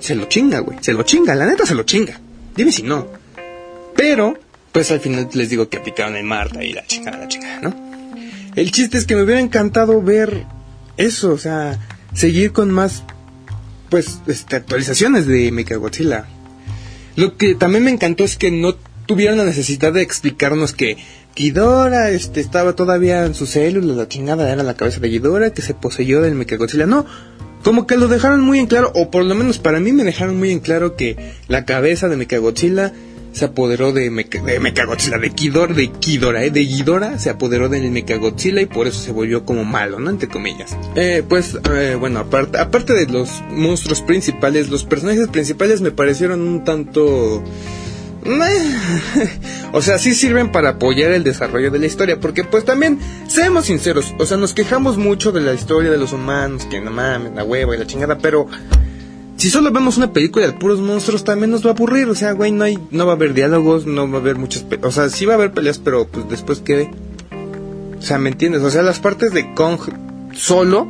se 0.00 0.14
lo 0.14 0.24
chinga, 0.26 0.60
güey. 0.60 0.78
Se 0.80 0.92
lo 0.92 1.02
chinga, 1.04 1.34
la 1.34 1.46
neta 1.46 1.66
se 1.66 1.74
lo 1.74 1.84
chinga. 1.84 2.20
Dime 2.56 2.72
si 2.72 2.82
no. 2.82 3.06
Pero, 3.96 4.38
pues 4.72 4.90
al 4.90 5.00
final 5.00 5.28
les 5.34 5.50
digo 5.50 5.68
que 5.68 5.76
aplicaron 5.76 6.16
el 6.16 6.24
Marta 6.24 6.64
y 6.64 6.72
la 6.72 6.84
chingada, 6.86 7.18
la 7.18 7.28
chingada, 7.28 7.60
¿no? 7.60 7.90
El 8.56 8.72
chiste 8.72 8.98
es 8.98 9.06
que 9.06 9.14
me 9.14 9.22
hubiera 9.22 9.40
encantado 9.40 10.02
ver 10.02 10.44
eso, 10.96 11.32
o 11.32 11.38
sea, 11.38 11.78
seguir 12.14 12.52
con 12.52 12.70
más, 12.70 13.04
pues, 13.88 14.18
este, 14.26 14.56
actualizaciones 14.56 15.26
de 15.26 15.50
Godzilla. 15.76 16.26
Lo 17.16 17.36
que 17.36 17.54
también 17.54 17.84
me 17.84 17.90
encantó 17.90 18.24
es 18.24 18.36
que 18.36 18.50
no 18.50 18.74
tuvieron 19.06 19.38
la 19.38 19.44
necesidad 19.44 19.92
de 19.92 20.02
explicarnos 20.02 20.72
que 20.72 20.96
Ghidorah 21.34 22.10
este, 22.10 22.40
estaba 22.40 22.74
todavía 22.74 23.24
en 23.24 23.34
sus 23.34 23.50
células, 23.50 23.96
la 23.96 24.08
chingada 24.08 24.52
era 24.52 24.62
la 24.62 24.74
cabeza 24.74 25.00
de 25.00 25.08
Ghidorah 25.08 25.50
que 25.50 25.62
se 25.62 25.74
poseyó 25.74 26.20
del 26.20 26.34
Mechagodzilla. 26.34 26.86
No, 26.86 27.06
como 27.62 27.86
que 27.86 27.96
lo 27.96 28.08
dejaron 28.08 28.40
muy 28.40 28.58
en 28.58 28.66
claro, 28.66 28.90
o 28.94 29.10
por 29.10 29.24
lo 29.24 29.34
menos 29.34 29.58
para 29.58 29.80
mí 29.80 29.92
me 29.92 30.04
dejaron 30.04 30.38
muy 30.38 30.50
en 30.50 30.60
claro 30.60 30.96
que 30.96 31.34
la 31.48 31.64
cabeza 31.64 32.08
de 32.08 32.16
Mechagodzilla 32.16 32.92
se 33.32 33.44
apoderó 33.44 33.92
de, 33.92 34.10
Mecha, 34.10 34.42
de 34.42 34.58
Mechagodzilla, 34.58 35.18
de 35.18 35.28
Ghidorah, 35.28 35.74
de 35.74 35.86
Ghidorah, 36.00 36.44
¿eh? 36.44 36.50
de 36.50 36.64
Ghidorah 36.64 37.18
se 37.18 37.30
apoderó 37.30 37.68
del 37.68 37.90
Mechagodzilla 37.90 38.60
y 38.60 38.66
por 38.66 38.86
eso 38.86 39.00
se 39.00 39.12
volvió 39.12 39.44
como 39.44 39.64
malo, 39.64 40.00
¿no? 40.00 40.10
Entre 40.10 40.28
comillas. 40.28 40.76
Eh, 40.96 41.22
pues, 41.28 41.56
eh, 41.72 41.96
bueno, 41.98 42.20
aparte 42.20 42.92
de 42.92 43.06
los 43.06 43.42
monstruos 43.50 44.02
principales, 44.02 44.68
los 44.68 44.84
personajes 44.84 45.28
principales 45.28 45.80
me 45.80 45.90
parecieron 45.90 46.40
un 46.40 46.64
tanto 46.64 47.42
o 49.72 49.80
sea, 49.80 49.98
sí 49.98 50.14
sirven 50.14 50.52
para 50.52 50.70
apoyar 50.70 51.12
el 51.12 51.24
desarrollo 51.24 51.70
de 51.70 51.78
la 51.78 51.86
historia, 51.86 52.20
porque 52.20 52.44
pues 52.44 52.64
también, 52.64 52.98
seamos 53.28 53.66
sinceros, 53.66 54.14
o 54.18 54.26
sea, 54.26 54.36
nos 54.36 54.52
quejamos 54.52 54.98
mucho 54.98 55.32
de 55.32 55.40
la 55.40 55.54
historia 55.54 55.90
de 55.90 55.98
los 55.98 56.12
humanos, 56.12 56.66
que 56.70 56.80
no 56.80 56.90
mames, 56.90 57.34
la 57.34 57.44
hueva 57.44 57.74
y 57.74 57.78
la 57.78 57.86
chingada, 57.86 58.18
pero 58.18 58.46
si 59.36 59.48
solo 59.48 59.72
vemos 59.72 59.96
una 59.96 60.12
película 60.12 60.46
de 60.46 60.52
puros 60.52 60.80
monstruos 60.80 61.24
también 61.24 61.50
nos 61.50 61.64
va 61.64 61.70
a 61.70 61.72
aburrir, 61.72 62.08
o 62.08 62.14
sea, 62.14 62.32
güey, 62.32 62.52
no 62.52 62.64
hay 62.64 62.78
no 62.90 63.06
va 63.06 63.12
a 63.12 63.16
haber 63.16 63.32
diálogos, 63.32 63.86
no 63.86 64.10
va 64.10 64.18
a 64.18 64.20
haber 64.20 64.36
muchas, 64.36 64.66
o 64.82 64.90
sea, 64.90 65.08
sí 65.08 65.24
va 65.24 65.34
a 65.34 65.36
haber 65.36 65.52
peleas, 65.52 65.78
pero 65.78 66.06
pues 66.06 66.28
después 66.28 66.60
qué 66.60 66.90
O 67.98 68.02
sea, 68.02 68.18
¿me 68.18 68.28
entiendes? 68.30 68.62
O 68.62 68.70
sea, 68.70 68.82
las 68.82 68.98
partes 68.98 69.32
de 69.32 69.54
Kong 69.54 69.80
solo 70.34 70.86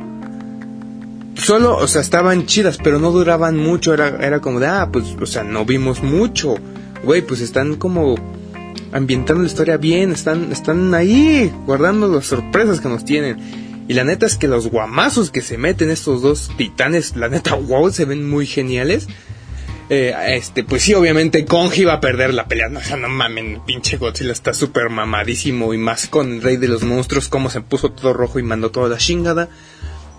solo, 1.35 1.77
o 1.77 1.87
sea, 1.87 2.01
estaban 2.01 2.45
chidas, 2.45 2.77
pero 2.77 2.99
no 2.99 3.11
duraban 3.11 3.57
mucho, 3.57 3.93
era 3.93 4.17
era 4.19 4.41
como 4.41 4.59
de, 4.59 4.67
ah, 4.67 4.89
pues, 4.91 5.05
o 5.19 5.25
sea, 5.25 5.43
no 5.43 5.63
vimos 5.63 6.03
mucho 6.03 6.55
güey, 7.03 7.21
pues 7.21 7.41
están 7.41 7.75
como 7.75 8.15
ambientando 8.91 9.41
la 9.43 9.47
historia 9.47 9.77
bien, 9.77 10.11
están, 10.11 10.51
están 10.51 10.93
ahí 10.93 11.51
guardando 11.65 12.07
las 12.07 12.25
sorpresas 12.25 12.81
que 12.81 12.89
nos 12.89 13.05
tienen. 13.05 13.37
Y 13.87 13.93
la 13.93 14.03
neta 14.03 14.25
es 14.25 14.37
que 14.37 14.47
los 14.47 14.67
guamazos 14.67 15.31
que 15.31 15.41
se 15.41 15.57
meten 15.57 15.89
estos 15.89 16.21
dos 16.21 16.51
titanes, 16.57 17.15
la 17.15 17.27
neta, 17.29 17.55
wow, 17.55 17.91
se 17.91 18.05
ven 18.05 18.29
muy 18.29 18.45
geniales. 18.45 19.07
Eh, 19.89 20.13
este, 20.29 20.63
pues 20.63 20.83
sí, 20.83 20.93
obviamente 20.93 21.43
Kong 21.43 21.73
iba 21.75 21.93
a 21.93 21.99
perder 21.99 22.33
la 22.33 22.47
pelea. 22.47 22.69
No, 22.69 22.79
o 22.79 22.83
sea, 22.83 22.95
no 22.95 23.09
mamen, 23.09 23.61
pinche 23.65 23.97
Godzilla 23.97 24.31
está 24.31 24.53
súper 24.53 24.89
mamadísimo. 24.89 25.73
Y 25.73 25.77
más 25.77 26.07
con 26.07 26.31
el 26.31 26.41
rey 26.41 26.55
de 26.55 26.69
los 26.69 26.83
monstruos, 26.83 27.27
como 27.27 27.49
se 27.49 27.59
puso 27.59 27.91
todo 27.91 28.13
rojo 28.13 28.39
y 28.39 28.43
mandó 28.43 28.71
toda 28.71 28.87
la 28.87 28.97
chingada. 28.97 29.49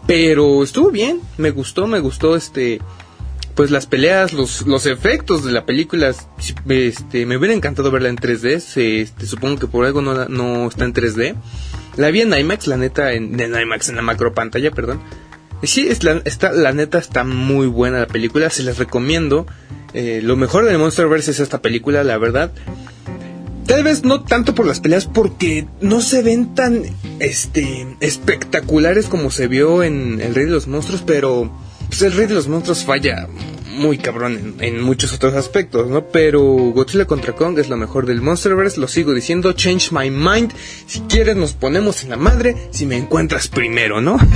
Pero 0.06 0.62
estuvo 0.62 0.90
bien, 0.90 1.20
me 1.38 1.50
gustó, 1.50 1.86
me 1.86 2.00
gustó 2.00 2.36
este 2.36 2.80
pues 3.54 3.70
las 3.70 3.86
peleas, 3.86 4.32
los, 4.32 4.66
los 4.66 4.86
efectos 4.86 5.44
de 5.44 5.52
la 5.52 5.66
película, 5.66 6.14
este, 6.68 7.26
me 7.26 7.36
hubiera 7.36 7.54
encantado 7.54 7.90
verla 7.90 8.08
en 8.08 8.16
3D, 8.16 8.54
este, 8.76 9.26
supongo 9.26 9.60
que 9.60 9.66
por 9.66 9.84
algo 9.84 10.00
no, 10.00 10.26
no 10.28 10.68
está 10.68 10.84
en 10.84 10.94
3D. 10.94 11.34
La 11.96 12.10
vi 12.10 12.22
en 12.22 12.32
IMAX, 12.32 12.66
la 12.66 12.76
neta, 12.78 13.12
en, 13.12 13.38
en 13.38 13.54
IMAX, 13.54 13.90
en 13.90 13.96
la 13.96 14.02
macro 14.02 14.32
pantalla, 14.32 14.70
perdón. 14.70 15.00
Sí, 15.62 15.86
es 15.88 16.02
la, 16.02 16.22
está, 16.24 16.52
la 16.52 16.72
neta 16.72 16.98
está 16.98 17.22
muy 17.24 17.66
buena 17.66 18.00
la 18.00 18.06
película, 18.06 18.50
se 18.50 18.62
les 18.62 18.78
recomiendo. 18.78 19.46
Eh, 19.94 20.20
lo 20.22 20.36
mejor 20.36 20.64
del 20.64 20.78
Monsterverse 20.78 21.30
es 21.30 21.40
esta 21.40 21.60
película, 21.60 22.02
la 22.02 22.18
verdad. 22.18 22.52
Tal 23.66 23.84
vez 23.84 24.02
no 24.02 24.24
tanto 24.24 24.54
por 24.54 24.66
las 24.66 24.80
peleas, 24.80 25.06
porque 25.06 25.66
no 25.80 26.00
se 26.00 26.22
ven 26.22 26.54
tan 26.54 26.82
este, 27.20 27.86
espectaculares 28.00 29.06
como 29.06 29.30
se 29.30 29.46
vio 29.46 29.82
en 29.82 30.20
El 30.20 30.34
Rey 30.34 30.46
de 30.46 30.50
los 30.50 30.66
Monstruos, 30.66 31.02
pero 31.06 31.52
pues, 31.92 32.00
El 32.00 32.14
Rey 32.14 32.26
de 32.26 32.32
los 32.32 32.48
Monstruos 32.48 32.84
falla 32.86 33.28
muy 33.66 33.98
cabrón 33.98 34.54
en, 34.60 34.82
muchos 34.82 35.12
otros 35.12 35.34
aspectos, 35.34 35.90
¿no? 35.90 36.06
Pero 36.06 36.40
Godzilla 36.42 37.04
contra 37.04 37.34
Kong 37.34 37.58
es 37.58 37.68
lo 37.68 37.76
mejor 37.76 38.06
del 38.06 38.22
Monsterverse, 38.22 38.80
lo 38.80 38.88
sigo 38.88 39.12
diciendo, 39.12 39.52
change 39.52 39.92
my 39.92 40.10
mind. 40.10 40.54
Si 40.86 41.00
quieres 41.00 41.36
nos 41.36 41.52
ponemos 41.52 42.02
en 42.02 42.08
la 42.08 42.16
madre, 42.16 42.56
si 42.70 42.86
me 42.86 42.96
encuentras 42.96 43.48
primero, 43.48 44.00
¿no? 44.00 44.16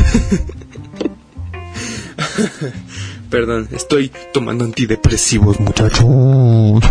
Perdón, 3.31 3.69
estoy 3.73 4.13
tomando 4.35 4.67
antidepresivos, 4.67 5.59
muchachos. 5.59 6.05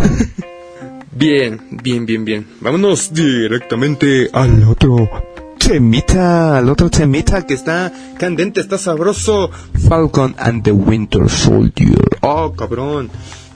bien, 1.12 1.62
bien, 1.70 2.08
bien, 2.08 2.26
bien. 2.26 2.48
Vámonos 2.60 3.14
directamente 3.14 4.32
al 4.34 4.64
otro 4.64 5.35
temita, 5.68 6.58
al 6.58 6.70
otro 6.70 6.92
temita 6.92 7.46
que 7.46 7.56
está 7.56 7.92
candente, 8.20 8.62
está 8.62 8.78
sabroso. 8.78 9.50
Falcon 9.90 10.36
and 10.38 10.64
the 10.64 10.72
Winter 10.72 11.28
Soldier. 11.28 11.98
Oh, 12.22 12.54
cabrón. 12.54 13.10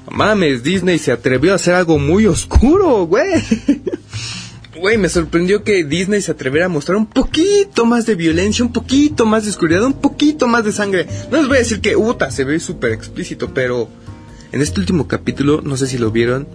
Mames, 0.09 0.63
Disney 0.63 0.97
se 0.97 1.11
atrevió 1.11 1.51
a 1.51 1.55
hacer 1.55 1.75
algo 1.75 1.99
muy 1.99 2.25
oscuro, 2.25 3.05
güey. 3.05 3.29
Güey, 4.79 4.97
me 4.97 5.09
sorprendió 5.09 5.61
que 5.61 5.83
Disney 5.83 6.21
se 6.21 6.31
atreviera 6.31 6.67
a 6.67 6.69
mostrar 6.69 6.95
un 6.95 7.05
poquito 7.05 7.85
más 7.85 8.05
de 8.05 8.15
violencia, 8.15 8.63
un 8.63 8.71
poquito 8.71 9.25
más 9.25 9.43
de 9.43 9.49
oscuridad, 9.49 9.83
un 9.83 9.91
poquito 9.91 10.47
más 10.47 10.63
de 10.63 10.71
sangre. 10.71 11.05
No 11.29 11.37
les 11.37 11.47
voy 11.49 11.57
a 11.57 11.59
decir 11.59 11.81
que 11.81 11.97
Uta 11.97 12.31
se 12.31 12.45
ve 12.45 12.61
súper 12.61 12.93
explícito, 12.93 13.53
pero 13.53 13.89
en 14.53 14.61
este 14.61 14.79
último 14.79 15.05
capítulo, 15.05 15.59
no 15.61 15.75
sé 15.75 15.85
si 15.85 15.97
lo 15.97 16.11
vieron, 16.11 16.47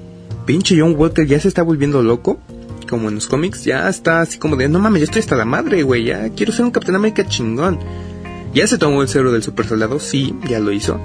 pinche 0.47 0.81
John 0.81 0.95
Walker 0.97 1.27
ya 1.27 1.39
se 1.39 1.49
está 1.49 1.63
volviendo 1.63 2.03
loco, 2.03 2.41
como 2.85 3.09
en 3.09 3.17
los 3.17 3.27
cómics, 3.27 3.65
ya 3.65 3.89
está 3.89 4.21
así 4.21 4.39
como 4.39 4.57
de, 4.57 4.69
no 4.69 4.79
mames, 4.79 5.01
ya 5.01 5.05
estoy 5.05 5.21
hasta 5.21 5.37
la 5.37 5.45
madre, 5.45 5.83
güey, 5.83 6.05
ya 6.05 6.29
quiero 6.31 6.53
ser 6.53 6.65
un 6.65 6.71
Capitán 6.71 6.97
América 6.97 7.27
chingón. 7.27 7.79
Ya 8.55 8.67
se 8.67 8.79
tomó 8.79 9.03
el 9.03 9.09
cero 9.09 9.33
del 9.33 9.43
super 9.43 9.67
soldado, 9.67 9.99
sí, 9.99 10.35
ya 10.49 10.61
lo 10.61 10.71
hizo. 10.71 11.01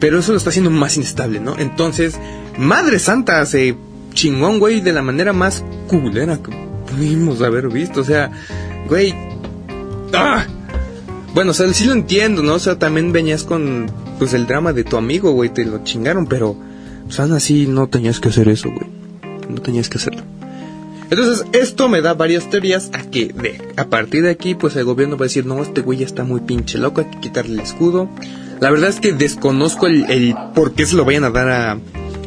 Pero 0.00 0.18
eso 0.18 0.32
lo 0.32 0.38
está 0.38 0.50
haciendo 0.50 0.70
más 0.70 0.96
inestable, 0.96 1.40
¿no? 1.40 1.56
Entonces, 1.58 2.18
Madre 2.58 2.98
Santa 2.98 3.44
se 3.46 3.76
chingón, 4.12 4.58
güey, 4.58 4.80
de 4.80 4.92
la 4.92 5.02
manera 5.02 5.32
más 5.32 5.64
culera 5.88 6.38
que 6.38 6.50
pudimos 6.90 7.40
haber 7.42 7.68
visto. 7.68 8.00
O 8.00 8.04
sea, 8.04 8.30
güey. 8.88 9.14
¡Ah! 10.12 10.46
Bueno, 11.34 11.52
o 11.52 11.54
sea, 11.54 11.72
sí 11.72 11.84
lo 11.84 11.92
entiendo, 11.92 12.42
¿no? 12.42 12.54
O 12.54 12.58
sea, 12.58 12.78
también 12.78 13.12
venías 13.12 13.44
con 13.44 13.90
pues 14.18 14.34
el 14.34 14.46
drama 14.46 14.72
de 14.72 14.82
tu 14.82 14.96
amigo, 14.96 15.30
güey, 15.32 15.50
te 15.50 15.64
lo 15.64 15.84
chingaron, 15.84 16.26
pero 16.26 16.56
pues 17.04 17.20
aún 17.20 17.32
así 17.32 17.66
no 17.66 17.86
tenías 17.86 18.18
que 18.18 18.30
hacer 18.30 18.48
eso, 18.48 18.70
güey. 18.70 18.90
No 19.48 19.60
tenías 19.60 19.88
que 19.88 19.98
hacerlo. 19.98 20.22
Entonces, 21.10 21.46
esto 21.52 21.88
me 21.88 22.00
da 22.00 22.14
varias 22.14 22.50
teorías 22.50 22.90
a 22.92 23.02
que 23.02 23.32
de, 23.32 23.60
a 23.76 23.86
partir 23.86 24.22
de 24.22 24.30
aquí, 24.30 24.54
pues 24.54 24.76
el 24.76 24.84
gobierno 24.84 25.16
va 25.16 25.24
a 25.24 25.28
decir, 25.28 25.46
no, 25.46 25.62
este 25.62 25.80
güey 25.80 25.98
ya 25.98 26.06
está 26.06 26.24
muy 26.24 26.40
pinche 26.40 26.78
loco, 26.78 27.00
hay 27.00 27.10
que 27.10 27.20
quitarle 27.20 27.54
el 27.54 27.60
escudo. 27.60 28.08
La 28.60 28.70
verdad 28.70 28.90
es 28.90 29.00
que 29.00 29.12
desconozco 29.12 29.86
el, 29.86 30.10
el 30.10 30.34
por 30.54 30.74
qué 30.74 30.84
se 30.84 30.96
lo 30.96 31.04
vayan 31.04 31.24
a 31.24 31.30
dar 31.30 31.48
a, 31.48 31.78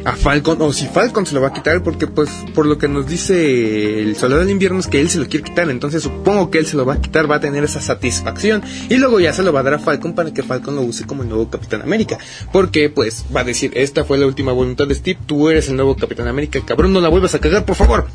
a 0.04 0.12
Falcon 0.16 0.60
o 0.60 0.72
si 0.72 0.86
Falcon 0.86 1.26
se 1.26 1.34
lo 1.34 1.40
va 1.40 1.48
a 1.48 1.52
quitar 1.52 1.82
porque 1.82 2.06
pues 2.06 2.30
por 2.54 2.66
lo 2.66 2.78
que 2.78 2.88
nos 2.88 3.06
dice 3.06 4.00
el 4.00 4.16
soldado 4.16 4.40
del 4.40 4.50
invierno 4.50 4.80
es 4.80 4.86
que 4.86 5.00
él 5.00 5.08
se 5.08 5.18
lo 5.18 5.28
quiere 5.28 5.44
quitar 5.44 5.70
entonces 5.70 6.02
supongo 6.02 6.50
que 6.50 6.58
él 6.58 6.66
se 6.66 6.76
lo 6.76 6.84
va 6.84 6.94
a 6.94 7.00
quitar 7.00 7.30
va 7.30 7.36
a 7.36 7.40
tener 7.40 7.64
esa 7.64 7.80
satisfacción 7.80 8.62
y 8.88 8.96
luego 8.96 9.20
ya 9.20 9.32
se 9.32 9.42
lo 9.42 9.52
va 9.52 9.60
a 9.60 9.62
dar 9.62 9.74
a 9.74 9.78
Falcon 9.78 10.14
para 10.14 10.32
que 10.32 10.42
Falcon 10.42 10.74
lo 10.74 10.82
use 10.82 11.04
como 11.04 11.22
el 11.22 11.28
nuevo 11.28 11.48
Capitán 11.50 11.82
América 11.82 12.18
porque 12.52 12.90
pues 12.90 13.24
va 13.34 13.40
a 13.40 13.44
decir 13.44 13.72
esta 13.74 14.04
fue 14.04 14.18
la 14.18 14.26
última 14.26 14.52
voluntad 14.52 14.86
de 14.86 14.94
Steve 14.94 15.18
tú 15.26 15.48
eres 15.48 15.68
el 15.68 15.76
nuevo 15.76 15.96
Capitán 15.96 16.28
América 16.28 16.60
cabrón 16.64 16.92
no 16.92 17.00
la 17.00 17.08
vuelvas 17.08 17.34
a 17.34 17.38
cagar 17.38 17.64
por 17.64 17.76
favor 17.76 18.06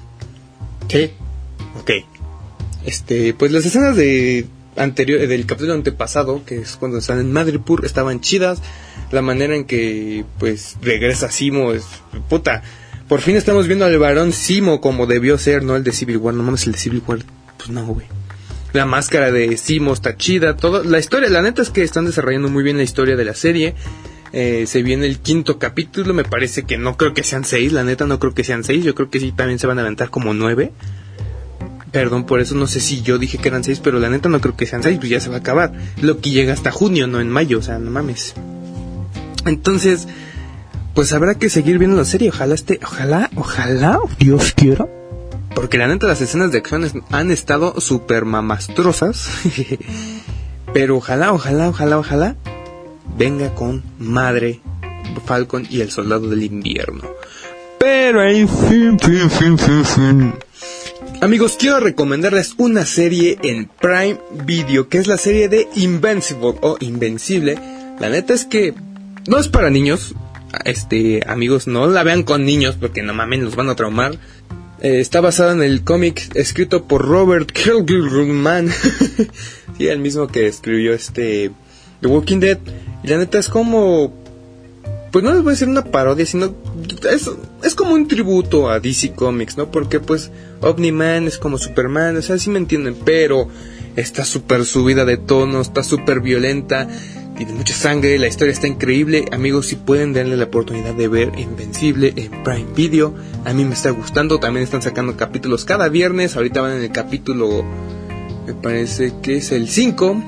sí. 0.87 1.11
Ok. 1.79 1.91
Este 2.85 3.33
pues 3.33 3.51
las 3.51 3.65
escenas 3.65 3.95
de 3.95 4.45
anterior 4.75 5.27
del 5.27 5.45
capítulo 5.45 5.73
antepasado 5.73 6.43
que 6.45 6.59
es 6.59 6.77
cuando 6.77 6.99
están 6.99 7.19
en 7.19 7.31
Madripoor 7.31 7.85
estaban 7.85 8.21
chidas. 8.21 8.61
La 9.11 9.21
manera 9.21 9.55
en 9.55 9.65
que 9.65 10.25
pues 10.37 10.77
regresa 10.81 11.31
Simo 11.31 11.71
es 11.71 11.85
puta 12.29 12.63
por 13.07 13.21
fin 13.21 13.37
estamos 13.37 13.67
viendo 13.67 13.85
al 13.85 13.97
varón 13.99 14.33
Simo 14.33 14.81
como 14.81 15.07
debió 15.07 15.37
ser 15.37 15.63
no 15.63 15.75
el 15.75 15.83
de 15.83 15.93
Civil 15.93 16.17
War 16.17 16.33
no 16.33 16.43
mames 16.43 16.65
el 16.65 16.73
de 16.73 16.77
Civil 16.77 17.01
War 17.07 17.19
pues 17.57 17.69
no 17.69 17.85
güey. 17.85 18.05
La 18.73 18.85
máscara 18.85 19.31
de 19.31 19.55
Simo 19.57 19.93
está 19.93 20.17
chida 20.17 20.57
todo 20.57 20.83
la 20.83 20.99
historia 20.99 21.29
la 21.29 21.41
neta 21.41 21.61
es 21.61 21.69
que 21.69 21.83
están 21.83 22.05
desarrollando 22.05 22.49
muy 22.49 22.63
bien 22.63 22.77
la 22.77 22.83
historia 22.83 23.15
de 23.15 23.25
la 23.25 23.33
serie 23.33 23.75
eh, 24.33 24.65
se 24.67 24.81
viene 24.81 25.05
el 25.05 25.19
quinto 25.19 25.57
capítulo 25.59 26.13
me 26.13 26.23
parece 26.23 26.63
que 26.63 26.77
no 26.77 26.97
creo 26.97 27.13
que 27.13 27.23
sean 27.23 27.43
seis 27.45 27.71
la 27.71 27.83
neta 27.83 28.05
no 28.05 28.19
creo 28.19 28.33
que 28.33 28.43
sean 28.43 28.63
seis 28.63 28.83
yo 28.83 28.95
creo 28.95 29.09
que 29.09 29.19
sí 29.19 29.31
también 29.31 29.59
se 29.59 29.67
van 29.67 29.79
a 29.79 29.81
aventar 29.81 30.09
como 30.09 30.33
nueve 30.33 30.71
Perdón, 31.91 32.25
por 32.25 32.41
eso 32.41 32.53
no 32.53 32.67
sé 32.67 32.79
si 32.79 33.01
yo 33.01 33.17
dije 33.17 33.37
que 33.37 33.47
eran 33.47 33.63
seis, 33.63 33.79
pero 33.79 33.99
la 33.99 34.09
neta 34.09 34.27
no 34.27 34.41
creo 34.41 34.55
que 34.55 34.65
sean 34.65 34.83
seis, 34.83 34.97
pues 34.97 35.09
ya 35.09 35.19
se 35.19 35.29
va 35.29 35.37
a 35.37 35.39
acabar. 35.39 35.71
Lo 36.01 36.19
que 36.19 36.31
llega 36.31 36.53
hasta 36.53 36.69
junio, 36.69 37.07
no 37.07 37.21
en 37.21 37.29
mayo, 37.29 37.59
o 37.59 37.61
sea, 37.61 37.79
no 37.79 37.89
mames. 37.89 38.33
Entonces, 39.45 40.07
pues 40.93 41.13
habrá 41.13 41.35
que 41.35 41.49
seguir 41.49 41.77
viendo 41.79 41.95
la 41.95 42.05
serie. 42.05 42.29
Ojalá 42.29 42.55
esté, 42.55 42.79
ojalá, 42.83 43.29
ojalá, 43.35 43.99
Dios 44.19 44.51
quiera. 44.53 44.85
Porque 45.55 45.77
la 45.77 45.87
neta 45.87 46.07
las 46.07 46.21
escenas 46.21 46.51
de 46.51 46.57
acción 46.59 46.85
han 47.09 47.31
estado 47.31 47.79
súper 47.79 48.25
mamastrosas. 48.25 49.29
Pero 50.73 50.97
ojalá, 50.97 51.31
ojalá, 51.31 51.69
ojalá, 51.69 51.97
ojalá 51.97 52.35
venga 53.17 53.53
con 53.53 53.83
Madre 53.99 54.61
Falcon 55.25 55.67
y 55.69 55.81
el 55.81 55.91
Soldado 55.91 56.29
del 56.29 56.43
Invierno. 56.43 57.03
Pero 57.79 58.27
en 58.27 58.47
fin, 58.47 58.99
fin, 58.99 59.29
fin, 59.29 59.57
fin, 59.57 59.85
fin. 59.85 60.33
Amigos, 61.21 61.57
quiero 61.59 61.79
recomendarles 61.79 62.53
una 62.57 62.85
serie 62.85 63.37
en 63.41 63.65
Prime 63.65 64.19
Video, 64.45 64.87
que 64.87 64.97
es 64.99 65.07
la 65.07 65.17
serie 65.17 65.49
de 65.49 65.67
Invincible 65.75 66.55
o 66.61 66.77
Invencible. 66.79 67.57
La 67.99 68.09
neta 68.09 68.33
es 68.33 68.45
que 68.45 68.73
no 69.27 69.37
es 69.37 69.47
para 69.47 69.69
niños. 69.69 70.15
Este, 70.63 71.21
amigos, 71.27 71.67
no 71.67 71.87
la 71.87 72.03
vean 72.03 72.23
con 72.23 72.45
niños 72.45 72.75
porque 72.79 73.03
no 73.03 73.13
mames, 73.13 73.41
los 73.41 73.55
van 73.55 73.69
a 73.69 73.75
traumar. 73.75 74.17
Eh, 74.81 74.99
está 74.99 75.21
basada 75.21 75.53
en 75.53 75.63
el 75.63 75.83
cómic 75.83 76.35
escrito 76.35 76.85
por 76.85 77.05
Robert 77.05 77.51
Kirkman. 77.51 78.69
sí, 79.77 79.87
el 79.87 79.99
mismo 79.99 80.27
que 80.27 80.47
escribió 80.47 80.93
este 80.93 81.51
The 82.01 82.07
Walking 82.07 82.39
Dead. 82.39 82.57
Y 83.03 83.07
la 83.07 83.17
neta 83.17 83.39
es 83.39 83.49
como 83.49 84.13
pues 85.11 85.23
no 85.23 85.33
les 85.33 85.41
voy 85.41 85.51
a 85.51 85.53
decir 85.53 85.67
una 85.67 85.83
parodia, 85.83 86.25
sino 86.25 86.53
es, 87.11 87.29
es 87.63 87.75
como 87.75 87.93
un 87.93 88.07
tributo 88.07 88.69
a 88.69 88.79
DC 88.79 89.13
Comics, 89.13 89.57
¿no? 89.57 89.71
Porque 89.71 89.99
pues 89.99 90.31
Omni-Man 90.61 91.27
es 91.27 91.37
como 91.37 91.57
Superman, 91.57 92.17
o 92.17 92.21
sea, 92.21 92.37
sí 92.37 92.49
me 92.49 92.59
entienden, 92.59 92.95
pero 93.05 93.47
está 93.95 94.25
súper 94.25 94.65
subida 94.65 95.05
de 95.05 95.17
tono, 95.17 95.61
está 95.61 95.81
súper 95.81 96.19
violenta, 96.19 96.87
tiene 97.37 97.53
mucha 97.53 97.73
sangre, 97.73 98.19
la 98.19 98.27
historia 98.27 98.51
está 98.51 98.67
increíble. 98.67 99.25
Amigos, 99.31 99.67
si 99.67 99.75
pueden 99.75 100.13
darle 100.13 100.37
la 100.37 100.45
oportunidad 100.45 100.93
de 100.93 101.07
ver 101.07 101.31
Invencible 101.37 102.13
en 102.15 102.43
Prime 102.43 102.67
Video, 102.75 103.15
a 103.45 103.53
mí 103.53 103.63
me 103.63 103.73
está 103.73 103.91
gustando, 103.91 104.39
también 104.39 104.63
están 104.63 104.81
sacando 104.81 105.15
capítulos 105.15 105.65
cada 105.65 105.89
viernes, 105.89 106.35
ahorita 106.35 106.61
van 106.61 106.73
en 106.73 106.83
el 106.83 106.91
capítulo, 106.91 107.63
me 108.45 108.53
parece 108.53 109.13
que 109.21 109.37
es 109.37 109.51
el 109.51 109.69
5 109.69 110.23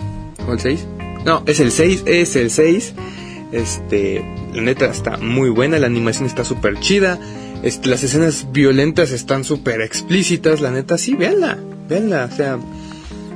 o 0.47 0.53
el 0.53 0.59
6. 0.59 0.85
No, 1.25 1.43
es 1.45 1.59
el 1.59 1.71
6, 1.71 2.03
es 2.05 2.35
el 2.35 2.49
6. 2.49 2.93
Este, 3.51 4.23
la 4.53 4.61
neta 4.61 4.85
está 4.85 5.17
muy 5.17 5.49
buena, 5.49 5.79
la 5.79 5.87
animación 5.87 6.25
está 6.25 6.43
súper 6.43 6.79
chida. 6.79 7.19
Este, 7.61 7.89
las 7.89 8.03
escenas 8.03 8.47
violentas 8.51 9.11
están 9.11 9.43
súper 9.43 9.81
explícitas, 9.81 10.61
la 10.61 10.71
neta, 10.71 10.97
sí, 10.97 11.15
véanla, 11.15 11.57
véanla, 11.89 12.29
o 12.31 12.35
sea, 12.35 12.57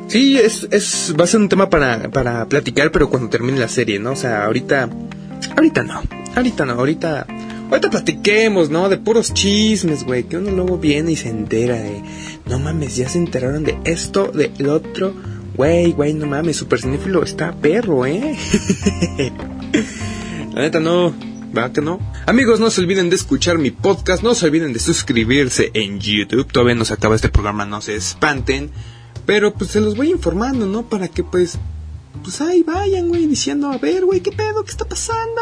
sí, 0.07 0.37
es, 0.37 0.65
es, 0.71 1.13
va 1.19 1.25
a 1.25 1.27
ser 1.27 1.41
un 1.41 1.49
tema 1.49 1.69
para, 1.69 2.09
para 2.09 2.45
platicar, 2.47 2.91
pero 2.91 3.09
cuando 3.09 3.29
termine 3.29 3.59
la 3.59 3.67
serie, 3.67 3.99
¿no? 3.99 4.11
O 4.11 4.15
sea, 4.15 4.45
ahorita, 4.45 4.89
ahorita 5.57 5.83
no, 5.83 6.01
ahorita 6.35 6.65
no, 6.65 6.73
ahorita, 6.73 7.27
ahorita 7.69 7.89
platiquemos, 7.89 8.69
¿no? 8.69 8.87
De 8.87 8.97
puros 8.97 9.33
chismes, 9.33 10.05
güey, 10.05 10.23
que 10.23 10.37
uno 10.37 10.51
luego 10.51 10.77
viene 10.77 11.11
y 11.11 11.15
se 11.17 11.27
entera 11.27 11.75
de, 11.75 12.01
no 12.45 12.59
mames, 12.59 12.95
ya 12.95 13.09
se 13.09 13.17
enteraron 13.17 13.65
de 13.65 13.77
esto, 13.83 14.31
del 14.31 14.69
otro, 14.69 15.13
güey, 15.55 15.91
güey, 15.91 16.13
no 16.13 16.25
mames, 16.25 16.57
super 16.57 16.79
cinéfilo 16.79 17.23
está 17.23 17.53
perro, 17.53 18.05
¿eh? 18.05 18.37
La 20.53 20.61
neta 20.61 20.79
no, 20.79 21.13
¿verdad 21.51 21.71
que 21.71 21.81
no? 21.81 21.99
Amigos, 22.25 22.59
no 22.59 22.69
se 22.69 22.81
olviden 22.81 23.09
de 23.09 23.15
escuchar 23.15 23.57
mi 23.57 23.71
podcast, 23.71 24.23
no 24.23 24.35
se 24.35 24.45
olviden 24.45 24.73
de 24.73 24.79
suscribirse 24.79 25.71
en 25.73 25.99
YouTube. 25.99 26.51
Todavía 26.51 26.75
no 26.75 26.85
se 26.85 26.93
acaba 26.93 27.15
este 27.15 27.29
programa, 27.29 27.65
no 27.65 27.81
se 27.81 27.95
espanten. 27.95 28.71
Pero 29.25 29.53
pues 29.53 29.71
se 29.71 29.81
los 29.81 29.95
voy 29.95 30.11
informando, 30.11 30.65
¿no? 30.65 30.83
Para 30.83 31.07
que 31.07 31.23
pues, 31.23 31.57
pues 32.23 32.41
ahí 32.41 32.61
vayan, 32.63 33.07
güey, 33.07 33.25
diciendo, 33.27 33.71
a 33.71 33.77
ver, 33.77 34.05
güey, 34.05 34.21
¿qué 34.21 34.31
pedo? 34.31 34.63
¿Qué 34.63 34.71
está 34.71 34.85
pasando? 34.85 35.41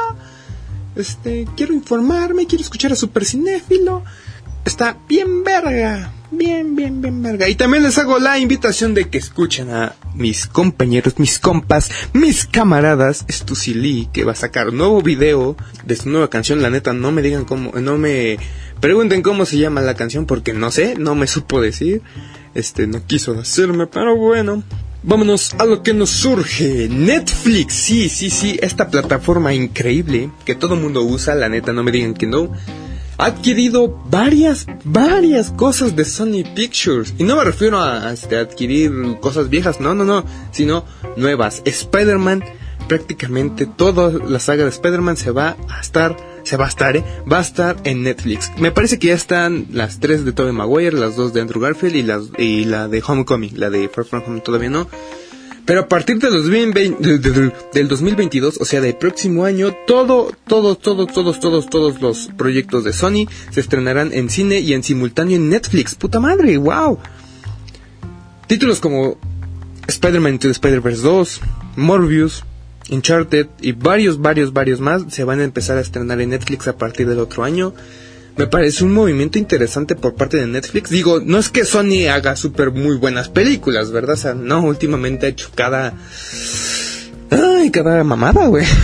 Este, 0.96 1.48
quiero 1.56 1.74
informarme, 1.74 2.46
quiero 2.48 2.64
escuchar 2.64 2.92
a 2.92 2.96
Super 2.96 3.26
Cinéfilo. 3.26 4.04
Está 4.66 4.98
bien 5.08 5.44
verga, 5.44 6.14
bien, 6.32 6.76
bien, 6.76 7.02
bien 7.02 7.22
verga. 7.22 7.48
Y 7.48 7.56
también 7.56 7.84
les 7.84 7.98
hago 7.98 8.20
la 8.20 8.40
invitación 8.40 8.94
de 8.94 9.10
que 9.10 9.18
escuchen 9.18 9.70
a 9.70 9.96
mis 10.16 10.48
compañeros, 10.48 11.20
mis 11.20 11.40
compas, 11.40 11.92
mis 12.14 12.46
camaradas, 12.46 13.26
Stusili, 13.30 14.10
que 14.12 14.24
va 14.24 14.32
a 14.32 14.36
sacar 14.36 14.74
nuevo 14.74 15.02
video 15.02 15.56
de 15.86 15.96
su 15.96 16.10
nueva 16.10 16.30
canción. 16.30 16.62
La 16.62 16.70
neta, 16.70 16.94
no 16.94 17.12
me 17.12 17.22
digan 17.22 17.46
cómo, 17.46 17.72
no 17.74 17.98
me 17.98 18.38
pregunten 18.80 19.22
cómo 19.22 19.46
se 19.46 19.58
llama 19.58 19.82
la 19.82 19.96
canción 19.96 20.26
porque 20.26 20.54
no 20.54 20.72
sé, 20.72 20.96
no 20.98 21.16
me 21.16 21.28
supo 21.28 21.62
decir. 21.62 22.02
Este, 22.54 22.88
no 22.88 23.06
quiso 23.06 23.34
decirme, 23.34 23.88
pero 23.88 24.16
bueno. 24.16 24.64
Vámonos 25.04 25.56
a 25.58 25.66
lo 25.66 25.82
que 25.82 25.96
nos 25.96 26.12
surge. 26.12 26.88
Netflix, 26.88 27.74
sí, 27.74 28.08
sí, 28.08 28.30
sí, 28.30 28.60
esta 28.62 28.90
plataforma 28.90 29.52
increíble 29.52 30.30
que 30.46 30.54
todo 30.54 30.76
mundo 30.76 31.02
usa, 31.02 31.34
la 31.34 31.50
neta, 31.50 31.74
no 31.74 31.82
me 31.82 31.92
digan 31.92 32.14
que 32.14 32.28
no. 32.28 32.52
Ha 33.18 33.26
adquirido 33.26 34.02
varias, 34.10 34.66
varias 34.84 35.52
cosas 35.52 35.96
de 35.96 36.06
Sony 36.06 36.44
Pictures. 36.56 37.14
Y 37.18 37.24
no 37.24 37.36
me 37.36 37.44
refiero 37.44 37.80
a, 37.80 38.12
este, 38.12 38.38
adquirir 38.38 38.92
cosas 39.20 39.50
viejas, 39.50 39.80
no, 39.80 39.94
no, 39.94 40.04
no, 40.04 40.26
sino 40.52 40.86
nuevas. 41.18 41.62
Spider-Man, 41.66 42.44
prácticamente 42.88 43.66
toda 43.66 44.12
la 44.12 44.40
saga 44.40 44.64
de 44.64 44.70
Spider-Man 44.70 45.18
se 45.18 45.32
va 45.32 45.56
a 45.70 45.80
estar 45.80 46.18
se 46.44 46.58
va 46.58 46.66
a 46.66 46.70
estar, 46.70 46.98
¿eh? 46.98 47.04
Va 47.32 47.38
a 47.38 47.42
estar 47.42 47.78
en 47.84 48.04
Netflix. 48.04 48.52
Me 48.58 48.72
parece 48.72 49.00
que 49.00 49.08
ya 49.08 49.14
están 49.14 49.68
las 49.72 50.00
tres 50.00 50.26
de 50.26 50.32
Tobey 50.32 50.54
Maguire, 50.54 50.98
las 50.98 51.16
dos 51.16 51.34
de 51.34 51.42
Andrew 51.42 51.62
Garfield 51.62 51.96
y, 51.96 52.04
las, 52.04 52.24
y 52.38 52.66
la 52.66 52.88
de 52.88 53.04
Homecoming, 53.06 53.60
la 53.60 53.70
de 53.70 53.88
Far 53.90 54.06
From 54.06 54.24
Home 54.26 54.42
todavía 54.42 54.70
no. 54.70 54.88
Pero 55.66 55.82
a 55.82 55.88
partir 55.88 56.20
del 56.20 56.32
2020, 56.34 57.20
del 57.74 57.88
2022, 57.88 58.58
o 58.60 58.66
sea, 58.66 58.82
del 58.82 58.96
próximo 58.96 59.46
año, 59.46 59.76
todo, 59.86 60.32
todos, 60.48 60.80
todos, 60.80 61.08
todos, 61.12 61.40
todos, 61.40 61.70
todos 61.70 62.02
los 62.02 62.30
proyectos 62.38 62.84
de 62.84 62.94
Sony 62.94 63.28
se 63.52 63.60
estrenarán 63.60 64.12
en 64.14 64.30
cine 64.30 64.60
y 64.60 64.74
en 64.74 64.84
simultáneo 64.84 65.38
en 65.38 65.50
Netflix. 65.50 65.96
¡Puta 65.96 66.20
madre! 66.20 66.58
¡Wow! 66.58 66.98
Títulos 68.48 68.80
como 68.80 69.18
Spider-Man 69.88 70.40
to 70.40 70.50
Spider-Verse 70.50 71.02
2, 71.02 71.42
Morbius, 71.76 72.44
Uncharted 72.90 73.48
y 73.62 73.72
varios, 73.74 74.20
varios, 74.20 74.54
varios 74.54 74.82
más 74.82 75.04
se 75.10 75.24
van 75.24 75.40
a 75.40 75.44
empezar 75.44 75.78
a 75.78 75.82
estrenar 75.82 76.20
en 76.22 76.32
Netflix 76.32 76.68
a 76.68 76.78
partir 76.78 77.08
del 77.08 77.20
otro 77.20 77.44
año. 77.44 77.74
Me 78.38 78.48
parece 78.48 78.84
un 78.84 78.94
movimiento 78.94 79.38
interesante 79.38 79.96
por 79.96 80.16
parte 80.16 80.38
de 80.38 80.48
Netflix. 80.48 80.90
Digo, 80.90 81.20
no 81.20 81.38
es 81.38 81.50
que 81.50 81.66
Sony 81.66 82.08
haga 82.12 82.36
súper 82.36 82.72
muy 82.72 82.98
buenas 82.98 83.30
películas, 83.30 83.92
¿verdad? 83.92 84.16
O 84.16 84.18
sea, 84.18 84.34
no, 84.34 84.62
últimamente 84.64 85.26
ha 85.26 85.30
hecho 85.30 85.50
cada... 85.54 85.94
Ay, 87.30 87.72
cada 87.72 88.04
mamada, 88.04 88.48
güey. 88.48 88.66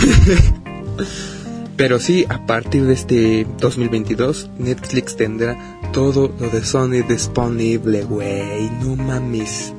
Pero 1.77 2.00
sí, 2.00 2.25
a 2.27 2.46
partir 2.46 2.86
de 2.86 2.94
este 2.94 3.48
2022, 3.60 4.50
Netflix 4.58 5.16
tendrá 5.16 5.80
todo 5.94 6.34
lo 6.39 6.50
de 6.50 6.63
Sony 6.63 7.04
disponible, 7.08 8.04
güey. 8.04 8.70
No 8.82 8.96
mames. 8.96 9.74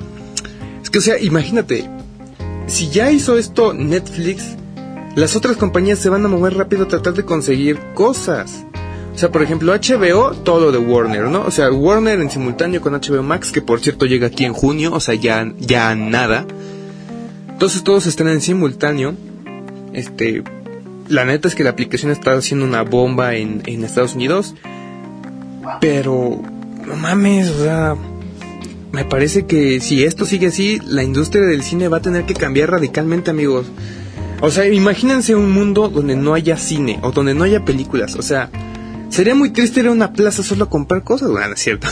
Es 0.81 0.91
que, 0.91 0.99
o 0.99 1.03
sea, 1.03 1.19
imagínate, 1.19 1.91
si 2.69 2.89
ya 2.91 3.11
hizo 3.11 3.37
esto 3.37 3.75
Netflix, 3.75 4.45
las 5.17 5.35
otras 5.35 5.57
compañías 5.57 5.99
se 5.99 6.09
van 6.09 6.25
a 6.25 6.29
mover 6.29 6.55
rápido 6.55 6.85
a 6.85 6.89
tratar 6.89 7.15
de 7.15 7.25
conseguir 7.25 7.81
cosas. 7.95 8.65
O 9.19 9.21
sea, 9.21 9.33
por 9.33 9.43
ejemplo, 9.43 9.75
HBO, 9.75 10.31
todo 10.31 10.71
de 10.71 10.79
Warner, 10.79 11.23
¿no? 11.23 11.43
O 11.45 11.51
sea, 11.51 11.73
Warner 11.73 12.21
en 12.21 12.31
simultáneo 12.31 12.81
con 12.81 12.93
HBO 12.93 13.25
Max, 13.25 13.51
que 13.51 13.61
por 13.61 13.81
cierto 13.81 14.07
llega 14.07 14.29
aquí 14.29 14.45
en 14.45 14.53
junio, 14.53 14.95
o 14.95 15.01
sea, 15.01 15.17
ya, 15.17 15.53
ya 15.59 15.97
nada. 15.97 16.47
Entonces 17.49 17.83
todos 17.83 18.07
están 18.07 18.29
en 18.29 18.41
simultáneo. 18.41 19.17
Este, 19.93 20.45
la 21.09 21.25
neta 21.25 21.49
es 21.49 21.57
que 21.57 21.65
la 21.65 21.71
aplicación 21.71 22.13
está 22.13 22.35
haciendo 22.35 22.65
una 22.65 22.83
bomba 22.83 23.35
en, 23.35 23.61
en 23.67 23.83
Estados 23.83 24.15
Unidos. 24.15 24.55
Pero, 25.81 26.41
no 26.87 26.95
mames, 26.95 27.51
o 27.51 27.65
sea, 27.65 27.97
me 28.93 29.05
parece 29.05 29.47
que 29.47 29.81
si 29.81 30.05
esto 30.05 30.27
sigue 30.27 30.47
así, 30.47 30.81
la 30.87 31.03
industria 31.03 31.43
del 31.43 31.65
cine 31.65 31.89
va 31.89 31.97
a 31.97 32.03
tener 32.03 32.25
que 32.25 32.35
cambiar 32.35 32.71
radicalmente, 32.71 33.33
amigos. 33.33 33.67
O 34.41 34.53
sea, 34.53 34.69
imagínense 34.69 35.35
un 35.35 35.51
mundo 35.51 35.89
donde 35.89 36.15
no 36.15 36.35
haya 36.35 36.57
cine 36.57 37.01
o 37.03 37.11
donde 37.11 37.35
no 37.35 37.43
haya 37.43 37.65
películas. 37.65 38.15
O 38.15 38.23
sea, 38.23 38.49
sería 39.09 39.35
muy 39.35 39.51
triste 39.51 39.81
ir 39.81 39.89
a 39.89 39.93
una 39.93 40.13
plaza 40.13 40.43
solo 40.43 40.65
a 40.65 40.71
comprar 40.71 41.05
cosas. 41.05 41.31
Bueno, 41.31 41.55
es 41.55 41.61
cierto. 41.61 41.89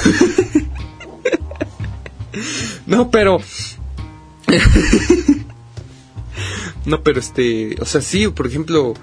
no, 2.86 3.10
pero... 3.10 3.40
no, 6.86 7.02
pero 7.02 7.20
este... 7.20 7.76
O 7.80 7.84
sea, 7.84 8.00
sí, 8.00 8.28
por 8.28 8.46
ejemplo... 8.46 8.94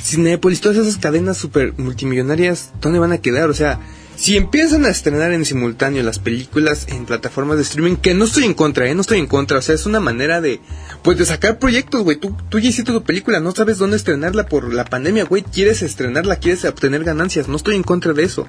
Cinepolis, 0.00 0.60
todas 0.60 0.78
esas 0.78 0.96
cadenas 0.96 1.36
super 1.36 1.74
multimillonarias, 1.76 2.70
¿dónde 2.80 3.00
van 3.00 3.10
a 3.10 3.18
quedar? 3.18 3.50
O 3.50 3.54
sea, 3.54 3.80
si 4.18 4.36
empiezan 4.36 4.84
a 4.84 4.88
estrenar 4.88 5.32
en 5.32 5.44
simultáneo 5.44 6.02
las 6.02 6.18
películas 6.18 6.88
en 6.88 7.06
plataformas 7.06 7.56
de 7.56 7.62
streaming, 7.62 7.94
que 7.94 8.14
no 8.14 8.24
estoy 8.24 8.44
en 8.44 8.54
contra, 8.54 8.88
¿eh? 8.88 8.94
No 8.94 9.02
estoy 9.02 9.20
en 9.20 9.28
contra, 9.28 9.58
o 9.58 9.62
sea, 9.62 9.76
es 9.76 9.86
una 9.86 10.00
manera 10.00 10.40
de, 10.40 10.60
pues 11.02 11.18
de 11.18 11.24
sacar 11.24 11.60
proyectos, 11.60 12.02
güey. 12.02 12.16
Tú, 12.16 12.36
tú 12.48 12.58
ya 12.58 12.68
hiciste 12.68 12.90
tu 12.90 13.04
película, 13.04 13.38
no 13.38 13.52
sabes 13.52 13.78
dónde 13.78 13.96
estrenarla 13.96 14.46
por 14.46 14.74
la 14.74 14.84
pandemia, 14.84 15.24
güey. 15.24 15.44
Quieres 15.44 15.82
estrenarla, 15.82 16.40
quieres 16.40 16.64
obtener 16.64 17.04
ganancias, 17.04 17.46
no 17.46 17.56
estoy 17.56 17.76
en 17.76 17.84
contra 17.84 18.12
de 18.12 18.24
eso. 18.24 18.48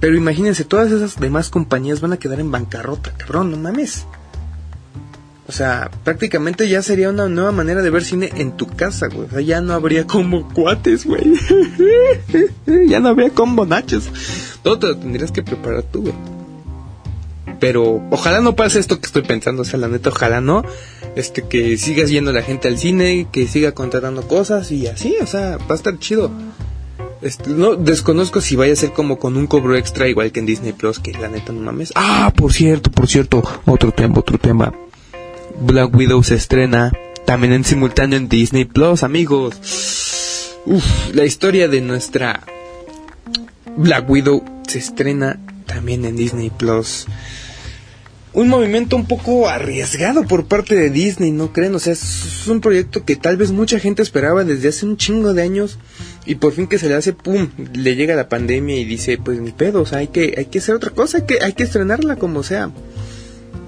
Pero 0.00 0.16
imagínense, 0.16 0.64
todas 0.64 0.90
esas 0.90 1.20
demás 1.20 1.50
compañías 1.50 2.00
van 2.00 2.14
a 2.14 2.16
quedar 2.16 2.40
en 2.40 2.50
bancarrota, 2.50 3.12
cabrón, 3.12 3.50
no 3.50 3.58
mames. 3.58 4.06
O 5.52 5.54
sea, 5.54 5.90
prácticamente 6.02 6.66
ya 6.66 6.80
sería 6.80 7.10
una 7.10 7.28
nueva 7.28 7.52
manera 7.52 7.82
de 7.82 7.90
ver 7.90 8.04
cine 8.04 8.30
en 8.36 8.56
tu 8.56 8.66
casa, 8.66 9.08
güey. 9.08 9.26
O 9.26 9.30
sea, 9.30 9.42
ya 9.42 9.60
no 9.60 9.74
habría 9.74 10.06
como 10.06 10.48
cuates, 10.48 11.04
güey. 11.04 11.24
ya 12.88 13.00
no 13.00 13.10
habría 13.10 13.28
como 13.28 13.66
nachos. 13.66 14.08
Todo 14.62 14.78
te 14.78 14.86
lo 14.86 14.96
tendrías 14.96 15.30
que 15.30 15.42
preparar 15.42 15.82
tú, 15.82 16.04
güey. 16.04 16.14
Pero 17.60 18.02
ojalá 18.10 18.40
no 18.40 18.56
pase 18.56 18.78
esto 18.78 18.98
que 18.98 19.04
estoy 19.04 19.24
pensando, 19.24 19.60
o 19.60 19.64
sea, 19.66 19.78
la 19.78 19.88
neta, 19.88 20.08
ojalá 20.08 20.40
no. 20.40 20.64
Este, 21.16 21.42
que 21.42 21.76
sigas 21.76 22.08
yendo 22.08 22.32
la 22.32 22.40
gente 22.40 22.68
al 22.68 22.78
cine, 22.78 23.28
que 23.30 23.46
siga 23.46 23.72
contratando 23.72 24.22
cosas 24.22 24.72
y 24.72 24.86
así, 24.86 25.16
o 25.20 25.26
sea, 25.26 25.58
va 25.58 25.74
a 25.74 25.74
estar 25.74 25.98
chido. 25.98 26.30
Este, 27.20 27.50
no 27.50 27.76
desconozco 27.76 28.40
si 28.40 28.56
vaya 28.56 28.72
a 28.72 28.76
ser 28.76 28.92
como 28.92 29.18
con 29.18 29.36
un 29.36 29.46
cobro 29.46 29.76
extra 29.76 30.08
igual 30.08 30.32
que 30.32 30.40
en 30.40 30.46
Disney 30.46 30.72
Plus, 30.72 30.98
que 30.98 31.12
la 31.12 31.28
neta 31.28 31.52
no 31.52 31.60
mames. 31.60 31.92
Ah, 31.94 32.32
por 32.34 32.54
cierto, 32.54 32.90
por 32.90 33.06
cierto, 33.06 33.42
otro 33.66 33.92
tema, 33.92 34.18
otro 34.18 34.38
tema. 34.38 34.72
Black 35.64 35.94
Widow 35.94 36.24
se 36.24 36.34
estrena 36.34 36.92
también 37.24 37.52
en 37.52 37.64
simultáneo 37.64 38.18
en 38.18 38.28
Disney 38.28 38.64
Plus, 38.64 39.04
amigos. 39.04 40.56
Uf, 40.66 40.84
la 41.14 41.24
historia 41.24 41.68
de 41.68 41.80
nuestra 41.80 42.42
Black 43.76 44.10
Widow 44.10 44.44
se 44.66 44.80
estrena 44.80 45.38
también 45.66 46.04
en 46.04 46.16
Disney 46.16 46.50
Plus. 46.50 47.06
Un 48.32 48.48
movimiento 48.48 48.96
un 48.96 49.06
poco 49.06 49.48
arriesgado 49.48 50.24
por 50.24 50.46
parte 50.46 50.74
de 50.74 50.90
Disney, 50.90 51.30
¿no 51.30 51.52
creen? 51.52 51.76
O 51.76 51.78
sea, 51.78 51.92
es 51.92 52.44
un 52.48 52.60
proyecto 52.60 53.04
que 53.04 53.14
tal 53.14 53.36
vez 53.36 53.52
mucha 53.52 53.78
gente 53.78 54.02
esperaba 54.02 54.42
desde 54.42 54.68
hace 54.68 54.84
un 54.84 54.96
chingo 54.96 55.32
de 55.32 55.42
años 55.42 55.78
y 56.26 56.34
por 56.34 56.54
fin 56.54 56.66
que 56.66 56.78
se 56.78 56.88
le 56.88 56.94
hace, 56.94 57.12
pum, 57.12 57.50
le 57.72 57.94
llega 57.94 58.16
la 58.16 58.28
pandemia 58.28 58.76
y 58.78 58.84
dice, 58.84 59.16
pues 59.16 59.38
ni 59.38 59.52
pedo, 59.52 59.82
o 59.82 59.86
sea, 59.86 59.98
hay 59.98 60.08
que, 60.08 60.34
hay 60.36 60.46
que 60.46 60.58
hacer 60.58 60.74
otra 60.74 60.90
cosa, 60.90 61.24
hay 61.40 61.52
que 61.52 61.62
estrenarla 61.62 62.16
como 62.16 62.42
sea 62.42 62.72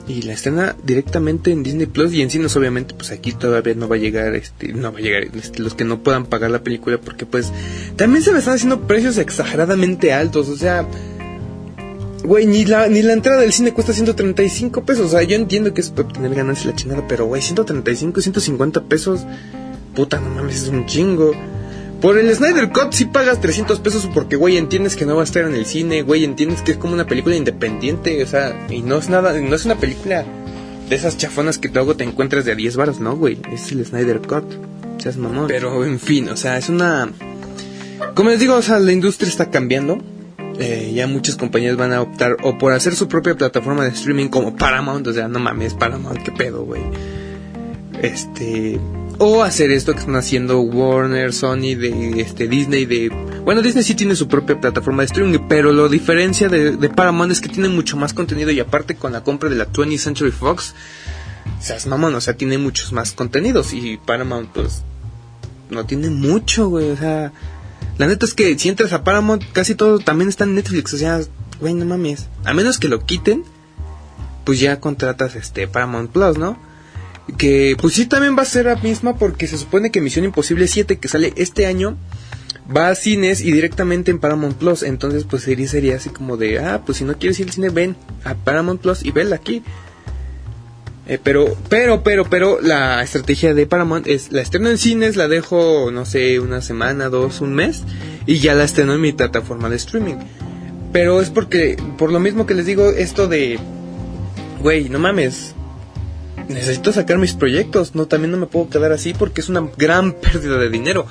y 0.07 0.23
la 0.23 0.35
estrena 0.35 0.77
directamente 0.85 1.51
en 1.51 1.63
Disney 1.63 1.87
Plus 1.87 2.13
y 2.13 2.21
en 2.21 2.31
cines 2.31 2.55
obviamente 2.57 2.95
pues 2.95 3.11
aquí 3.11 3.33
todavía 3.33 3.75
no 3.75 3.89
va 3.89 3.97
a 3.97 3.99
llegar 3.99 4.35
este 4.35 4.73
no 4.73 4.93
va 4.93 4.99
a 4.99 5.03
llegar 5.03 5.25
este, 5.35 5.63
los 5.63 5.75
que 5.75 5.85
no 5.85 6.03
puedan 6.03 6.27
pagar 6.27 6.51
la 6.51 6.63
película 6.63 6.99
porque 6.99 7.25
pues 7.25 7.53
también 7.97 8.23
se 8.23 8.33
me 8.33 8.39
están 8.39 8.55
haciendo 8.55 8.87
precios 8.87 9.17
exageradamente 9.17 10.13
altos 10.13 10.49
o 10.49 10.57
sea 10.57 10.87
güey 12.23 12.47
ni 12.47 12.67
la 12.67 12.89
ni 12.89 13.03
la 13.03 13.15
entrada 13.15 13.41
del 13.41 13.53
cine 13.53 13.73
cuesta 13.73 13.95
135 13.95 14.85
pesos 14.85 15.07
o 15.07 15.09
sea 15.11 15.23
yo 15.23 15.37
entiendo 15.37 15.73
que 15.73 15.81
es 15.81 15.91
para 15.91 16.09
tener 16.09 16.35
ganancia 16.35 16.71
la 16.71 16.77
chingada 16.77 17.07
pero 17.09 17.25
güey 17.25 17.41
135 17.41 18.21
150 18.21 18.83
pesos 18.83 19.21
puta 19.95 20.21
no 20.21 20.29
mames 20.31 20.65
es 20.65 20.69
un 20.69 20.85
chingo 20.85 21.33
por 22.05 22.19
el 22.19 22.35
Snyder 22.35 22.69
Cut 22.69 22.93
si 22.93 23.07
pagas 23.07 23.41
300 23.41 23.81
pesos 23.81 24.07
porque, 24.13 24.37
güey, 24.37 24.59
entiendes 24.59 24.95
que 24.95 25.07
no 25.07 25.17
va 25.17 25.23
a 25.23 25.25
estar 25.25 25.43
en 25.47 25.55
el 25.55 25.65
cine, 25.65 26.03
güey, 26.03 26.23
entiendes 26.23 26.61
que 26.61 26.73
es 26.73 26.77
como 26.77 26.93
una 26.93 27.07
película 27.07 27.35
independiente, 27.35 28.23
o 28.23 28.27
sea, 28.27 28.67
y 28.69 28.83
no 28.83 28.99
es 28.99 29.09
nada, 29.09 29.33
no 29.33 29.57
es 29.57 29.65
una 29.65 29.77
película 29.77 30.23
de 30.87 30.97
esas 30.97 31.17
chafonas 31.17 31.57
que 31.57 31.71
luego 31.71 31.97
te 31.97 32.05
encuentras 32.05 32.45
de 32.45 32.53
a 32.53 32.57
10 32.57 32.77
baros, 32.77 33.01
no, 33.01 33.17
güey, 33.17 33.39
es 33.51 33.73
el 33.73 33.87
Snyder 33.87 34.21
Cut, 34.21 34.45
seas 34.99 35.17
mamón. 35.17 35.47
Pero, 35.49 35.83
en 35.87 35.99
fin, 35.99 36.29
o 36.29 36.37
sea, 36.37 36.59
es 36.59 36.69
una... 36.69 37.11
Como 38.13 38.29
les 38.29 38.39
digo, 38.39 38.55
o 38.55 38.61
sea, 38.61 38.79
la 38.81 38.93
industria 38.93 39.31
está 39.31 39.49
cambiando, 39.49 39.97
eh, 40.59 40.93
ya 40.95 41.07
muchas 41.07 41.37
compañías 41.37 41.79
van 41.79 41.95
a 41.95 42.03
optar 42.03 42.37
o 42.43 42.59
por 42.59 42.75
hacer 42.75 42.95
su 42.97 43.09
propia 43.09 43.35
plataforma 43.35 43.83
de 43.83 43.93
streaming 43.93 44.29
como 44.29 44.57
Paramount, 44.57 45.07
o 45.07 45.13
sea, 45.15 45.27
no 45.27 45.39
mames, 45.39 45.73
Paramount, 45.73 46.23
qué 46.23 46.33
pedo, 46.33 46.67
güey. 46.67 46.83
Este, 48.03 48.79
O 49.19 49.43
hacer 49.43 49.71
esto 49.71 49.93
que 49.93 50.01
están 50.01 50.17
haciendo 50.17 50.61
Warner, 50.61 51.33
Sony, 51.33 51.77
de 51.77 52.21
este 52.21 52.49
Disney, 52.49 52.85
de 52.85 53.11
bueno 53.45 53.63
Disney 53.63 53.85
sí 53.85 53.95
tiene 53.95 54.17
su 54.17 54.27
propia 54.27 54.61
plataforma 54.61 55.03
de 55.03 55.07
streaming, 55.07 55.39
pero 55.49 55.73
lo 55.73 55.89
diferencia 55.89 56.49
de, 56.49 56.89
Paramount 56.89 57.31
es 57.31 57.41
que 57.41 57.49
tiene 57.49 57.69
mucho 57.69 57.97
más 57.97 58.13
contenido 58.13 58.51
y 58.51 58.59
aparte 58.59 58.97
con 58.97 59.13
la 59.13 59.23
compra 59.23 59.49
de 59.49 59.57
la 59.57 59.71
20th 59.71 59.99
Century 59.99 60.33
Fox, 60.33 60.75
o 61.59 61.63
sea, 61.63 61.77
es 61.77 61.87
mamón, 61.87 62.15
o 62.15 62.21
sea, 62.21 62.37
tiene 62.37 62.59
muchos 62.59 62.93
más 62.93 63.13
contenidos 63.13 63.73
y 63.73 63.99
Paramount 63.99 64.51
pues 64.51 64.83
no 65.71 65.87
tiene 65.87 66.11
mucho, 66.11 66.69
güey, 66.69 66.91
o 66.91 66.97
sea, 66.97 67.33
la 67.99 68.07
neta 68.07 68.27
es 68.27 68.35
que 68.35 68.59
si 68.59 68.69
entras 68.69 68.93
a 68.93 69.05
Paramount 69.05 69.45
casi 69.53 69.75
todo 69.75 70.01
también 70.01 70.29
está 70.29 70.45
en 70.45 70.57
Netflix, 70.57 70.93
o 70.93 70.99
sea, 70.99 71.21
güey, 71.61 71.75
no 71.75 71.85
mames, 71.85 72.27
a 72.45 72.53
menos 72.53 72.79
que 72.79 72.89
lo 72.89 73.05
quiten, 73.05 73.45
pues 74.45 74.59
ya 74.59 74.81
contratas 74.81 75.37
este 75.37 75.69
Paramount 75.69 76.11
Plus, 76.11 76.37
¿no? 76.37 76.59
Que 77.39 77.77
pues 77.81 77.95
sí 77.95 78.07
también 78.07 78.37
va 78.37 78.43
a 78.43 78.47
ser 78.47 78.67
la 78.67 78.77
misma 78.77 79.17
porque 79.17 79.47
se 79.47 79.59
supone 79.59 79.91
que 79.91 80.01
Misión 80.01 80.25
Imposible 80.25 80.67
7 80.67 80.99
que 80.99 81.09
sale 81.09 81.33
este 81.37 81.67
año 81.67 81.97
va 82.75 82.89
a 82.89 82.95
cines 82.95 83.41
y 83.41 83.53
directamente 83.53 84.11
en 84.11 84.19
Paramount 84.19 84.57
Plus. 84.57 84.83
Entonces 84.83 85.25
pues 85.25 85.43
sería, 85.43 85.69
sería 85.69 85.97
así 85.97 86.11
como 86.11 86.37
de, 86.37 86.59
ah, 86.59 86.83
pues 86.85 86.99
si 86.99 87.05
no 87.05 87.19
quieres 87.19 87.41
ir 87.41 87.47
al 87.47 87.53
cine, 87.53 87.71
ven 87.71 87.97
a 88.25 88.35
Paramount 88.35 88.81
Plus 88.81 89.05
y 89.05 89.11
vela 89.11 89.37
aquí. 89.37 89.63
Eh, 91.07 91.19
pero, 91.23 91.55
pero, 91.69 92.03
pero, 92.03 92.25
pero 92.25 92.61
la 92.63 93.03
estrategia 93.03 93.53
de 93.53 93.67
Paramount 93.67 94.07
es 94.07 94.33
la 94.33 94.41
estreno 94.41 94.71
en 94.71 94.79
cines, 94.79 95.17
la 95.17 95.29
dejo, 95.29 95.91
no 95.91 96.07
sé, 96.07 96.41
una 96.41 96.63
semana, 96.63 97.11
dos, 97.11 97.43
un 97.43 97.53
mes 97.53 97.83
y 98.27 98.39
ya 98.39 98.55
la 98.55 98.65
estreno 98.65 98.95
en 98.95 99.03
mi 99.03 99.13
plataforma 99.13 99.69
de 99.69 99.77
streaming. 99.77 100.17
Pero 100.93 101.21
es 101.21 101.29
porque, 101.29 101.77
por 101.99 102.11
lo 102.11 102.21
mismo 102.21 102.47
que 102.47 102.55
les 102.55 102.65
digo, 102.65 102.91
esto 102.91 103.29
de, 103.29 103.59
güey, 104.63 104.89
no 104.89 104.99
mames, 104.99 105.55
necesito 106.49 106.93
sacar 106.93 107.19
mis 107.19 107.35
proyectos, 107.35 107.95
no, 107.95 108.07
también 108.07 108.33
no 108.33 108.37
me 108.37 108.47
puedo 108.47 108.69
quedar 108.69 108.93
así 108.93 109.15
porque 109.15 109.41
es 109.41 109.49
una 109.49 109.69
gran 109.77 110.13
pérdida 110.13 110.59
de 110.59 110.71
dinero. 110.71 111.07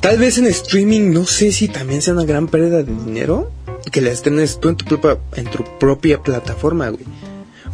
Tal 0.00 0.18
vez 0.18 0.38
en 0.38 0.46
streaming, 0.46 1.12
no 1.12 1.26
sé 1.26 1.52
si 1.52 1.68
también 1.68 2.02
sea 2.02 2.14
una 2.14 2.24
gran 2.24 2.48
pérdida 2.48 2.82
de 2.82 2.92
dinero 2.92 3.52
que 3.90 4.00
la 4.00 4.10
estrenes 4.10 4.58
tú 4.58 4.68
en 4.68 4.76
tu, 4.76 4.84
propia, 4.84 5.18
en 5.36 5.46
tu 5.46 5.64
propia 5.78 6.22
plataforma, 6.22 6.88
güey. 6.88 7.04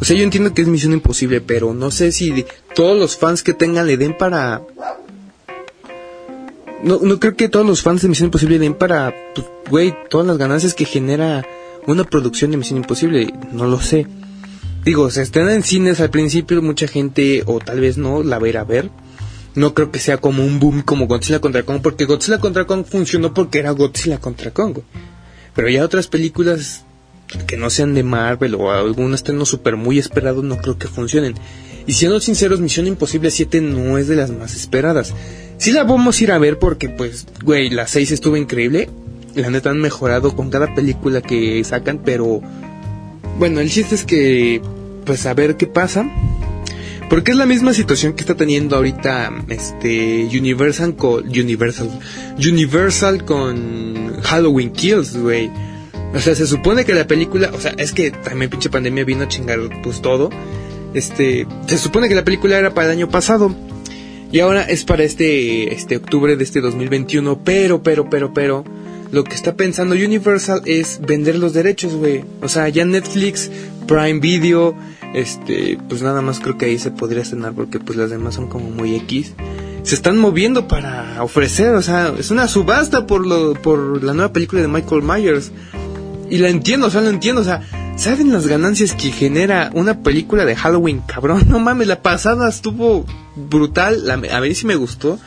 O 0.01 0.05
sea, 0.05 0.15
yo 0.15 0.23
entiendo 0.23 0.53
que 0.53 0.61
es 0.61 0.67
misión 0.67 0.93
imposible, 0.93 1.41
pero 1.41 1.73
no 1.73 1.91
sé 1.91 2.11
si 2.11 2.45
todos 2.73 2.97
los 2.97 3.17
fans 3.17 3.43
que 3.43 3.53
tengan 3.53 3.87
le 3.87 3.97
den 3.97 4.17
para... 4.17 4.61
No, 6.83 6.99
no 7.01 7.19
creo 7.19 7.35
que 7.35 7.49
todos 7.49 7.65
los 7.65 7.81
fans 7.81 8.01
de 8.01 8.07
Misión 8.07 8.27
Imposible 8.27 8.57
den 8.57 8.73
para, 8.73 9.13
pues, 9.35 9.45
güey, 9.69 9.93
todas 10.09 10.25
las 10.25 10.37
ganancias 10.37 10.73
que 10.73 10.85
genera 10.85 11.45
una 11.87 12.05
producción 12.05 12.51
de 12.51 12.57
Misión 12.57 12.77
Imposible. 12.77 13.33
No 13.51 13.65
lo 13.65 13.81
sé. 13.81 14.07
Digo, 14.89 15.11
se 15.11 15.21
estrena 15.21 15.53
en 15.53 15.61
cines 15.61 15.99
al 15.99 16.09
principio, 16.09 16.63
mucha 16.63 16.87
gente, 16.87 17.43
o 17.45 17.59
tal 17.59 17.79
vez 17.79 17.99
no, 17.99 18.23
la 18.23 18.39
va 18.39 18.47
a 18.59 18.63
ver. 18.63 18.89
No 19.53 19.75
creo 19.75 19.91
que 19.91 19.99
sea 19.99 20.17
como 20.17 20.43
un 20.43 20.59
boom 20.59 20.81
como 20.81 21.05
Godzilla 21.05 21.39
contra 21.39 21.61
Kong, 21.61 21.81
porque 21.83 22.05
Godzilla 22.05 22.39
contra 22.39 22.65
Kong 22.65 22.85
funcionó 22.89 23.31
porque 23.31 23.59
era 23.59 23.69
Godzilla 23.69 24.17
contra 24.17 24.49
Kong. 24.49 24.79
Pero 25.53 25.69
ya 25.69 25.85
otras 25.85 26.07
películas 26.07 26.85
que 27.45 27.55
no 27.55 27.69
sean 27.69 27.93
de 27.93 28.01
Marvel 28.01 28.55
o 28.55 28.71
algún 28.71 29.13
estreno 29.13 29.45
super 29.45 29.75
muy 29.75 29.99
esperado, 29.99 30.41
no 30.41 30.57
creo 30.57 30.79
que 30.79 30.87
funcionen. 30.87 31.35
Y 31.85 31.93
siendo 31.93 32.19
sinceros, 32.19 32.59
Misión 32.59 32.87
Imposible 32.87 33.29
7 33.29 33.61
no 33.61 33.99
es 33.99 34.07
de 34.07 34.15
las 34.15 34.31
más 34.31 34.55
esperadas. 34.55 35.13
Sí 35.59 35.71
la 35.71 35.83
vamos 35.83 36.19
a 36.19 36.23
ir 36.23 36.31
a 36.31 36.39
ver 36.39 36.57
porque, 36.57 36.89
pues, 36.89 37.27
güey, 37.43 37.69
la 37.69 37.85
6 37.85 38.09
estuvo 38.09 38.37
increíble. 38.37 38.89
La 39.35 39.51
neta 39.51 39.69
han 39.69 39.81
mejorado 39.81 40.35
con 40.35 40.49
cada 40.49 40.73
película 40.73 41.21
que 41.21 41.63
sacan, 41.63 42.01
pero 42.03 42.41
bueno, 43.37 43.59
el 43.59 43.69
chiste 43.69 43.93
es 43.93 44.03
que, 44.03 44.61
pues 45.09 45.25
a 45.25 45.33
ver 45.33 45.57
qué 45.57 45.65
pasa. 45.65 46.07
Porque 47.09 47.31
es 47.31 47.37
la 47.37 47.47
misma 47.47 47.73
situación 47.73 48.13
que 48.13 48.21
está 48.21 48.35
teniendo 48.35 48.75
ahorita 48.75 49.31
este 49.47 50.25
Universal 50.25 50.95
con 50.95 51.27
Universal 51.27 51.89
Universal 52.37 53.25
con 53.25 54.21
Halloween 54.21 54.71
Kills, 54.71 55.17
güey. 55.17 55.49
O 56.13 56.19
sea, 56.19 56.35
se 56.35 56.45
supone 56.45 56.85
que 56.85 56.93
la 56.93 57.07
película, 57.07 57.49
o 57.55 57.59
sea, 57.59 57.73
es 57.79 57.91
que 57.91 58.11
también 58.11 58.51
pinche 58.51 58.69
pandemia 58.69 59.03
vino 59.03 59.23
a 59.23 59.27
chingar 59.27 59.57
pues 59.81 59.99
todo. 59.99 60.29
Este, 60.93 61.47
se 61.65 61.79
supone 61.79 62.07
que 62.07 62.13
la 62.13 62.23
película 62.23 62.59
era 62.59 62.75
para 62.75 62.91
el 62.91 62.99
año 62.99 63.09
pasado 63.09 63.55
y 64.31 64.41
ahora 64.41 64.61
es 64.61 64.83
para 64.83 65.03
este 65.03 65.73
este 65.73 65.97
octubre 65.97 66.35
de 66.35 66.43
este 66.43 66.61
2021, 66.61 67.43
pero 67.43 67.81
pero 67.81 68.07
pero 68.11 68.31
pero 68.31 68.63
lo 69.11 69.23
que 69.23 69.33
está 69.33 69.55
pensando 69.55 69.95
Universal 69.95 70.61
es 70.65 70.99
vender 71.01 71.35
los 71.35 71.53
derechos, 71.53 71.95
güey. 71.95 72.23
O 72.41 72.47
sea, 72.47 72.69
ya 72.69 72.85
Netflix, 72.85 73.49
Prime 73.89 74.19
Video, 74.19 74.75
este, 75.15 75.79
pues 75.89 76.03
nada 76.03 76.21
más 76.21 76.39
creo 76.39 76.59
que 76.59 76.65
ahí 76.65 76.77
se 76.77 76.91
podría 76.91 77.23
estrenar 77.23 77.53
porque 77.53 77.79
pues 77.79 77.97
las 77.97 78.11
demás 78.11 78.35
son 78.35 78.47
como 78.47 78.69
muy 78.69 78.95
X. 78.95 79.33
Se 79.81 79.95
están 79.95 80.19
moviendo 80.19 80.67
para 80.67 81.23
ofrecer, 81.23 81.73
o 81.73 81.81
sea, 81.81 82.13
es 82.15 82.29
una 82.29 82.47
subasta 82.47 83.07
por 83.07 83.25
lo 83.25 83.55
por 83.55 84.03
la 84.03 84.13
nueva 84.13 84.31
película 84.31 84.61
de 84.61 84.67
Michael 84.67 85.01
Myers. 85.01 85.51
Y 86.29 86.37
la 86.37 86.49
entiendo, 86.49 86.85
o 86.85 86.89
sea, 86.91 87.01
lo 87.01 87.09
entiendo, 87.09 87.41
o 87.41 87.43
sea, 87.43 87.63
¿saben 87.97 88.31
las 88.31 88.45
ganancias 88.45 88.93
que 88.93 89.11
genera 89.11 89.71
una 89.73 90.03
película 90.03 90.45
de 90.45 90.55
Halloween, 90.55 91.01
cabrón? 91.07 91.45
No 91.49 91.57
mames, 91.57 91.87
la 91.87 92.03
pasada 92.03 92.47
estuvo 92.47 93.07
brutal, 93.35 94.05
la, 94.05 94.13
a 94.13 94.39
ver 94.39 94.53
si 94.53 94.67
me 94.67 94.75
gustó 94.75 95.17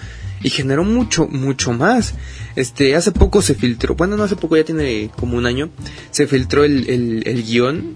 y 0.41 0.51
generó 0.51 0.85
mucho, 0.85 1.27
mucho 1.27 1.73
más. 1.73 2.15
Este, 2.55 2.95
hace 2.95 3.11
poco 3.11 3.43
se 3.43 3.57
filtró, 3.57 3.97
bueno, 3.97 4.17
no 4.17 4.23
hace 4.23 4.37
poco, 4.37 4.57
ya 4.57 4.63
tiene 4.65 5.11
como 5.19 5.37
un 5.37 5.47
año, 5.47 5.71
se 6.13 6.29
filtró 6.29 6.63
el, 6.63 6.89
el, 6.89 7.23
el 7.27 7.43
guion, 7.43 7.95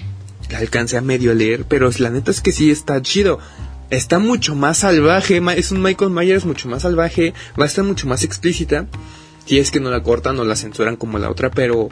que 0.49 0.57
alcancé 0.57 0.97
a 0.97 1.01
medio 1.01 1.35
leer, 1.35 1.65
pero 1.69 1.91
la 1.99 2.11
neta 2.11 2.31
es 2.31 2.41
que 2.41 2.53
sí 2.53 2.71
está 2.71 3.01
chido. 3.03 3.39
Está 3.91 4.19
mucho 4.19 4.55
más 4.55 4.79
salvaje, 4.79 5.41
es 5.57 5.71
un 5.71 5.81
Michael 5.83 6.11
Myers 6.11 6.45
mucho 6.45 6.69
más 6.69 6.83
salvaje, 6.83 7.35
va 7.59 7.65
a 7.65 7.69
estar 7.69 7.85
mucho 7.85 8.07
más 8.09 8.25
explícita. 8.25 8.87
Si 9.45 9.59
es 9.59 9.71
que 9.71 9.79
no 9.79 9.91
la 9.91 10.03
cortan 10.03 10.39
o 10.41 10.45
la 10.45 10.57
censuran 10.57 10.97
como 10.97 11.19
la 11.19 11.31
otra, 11.31 11.51
pero... 11.51 11.89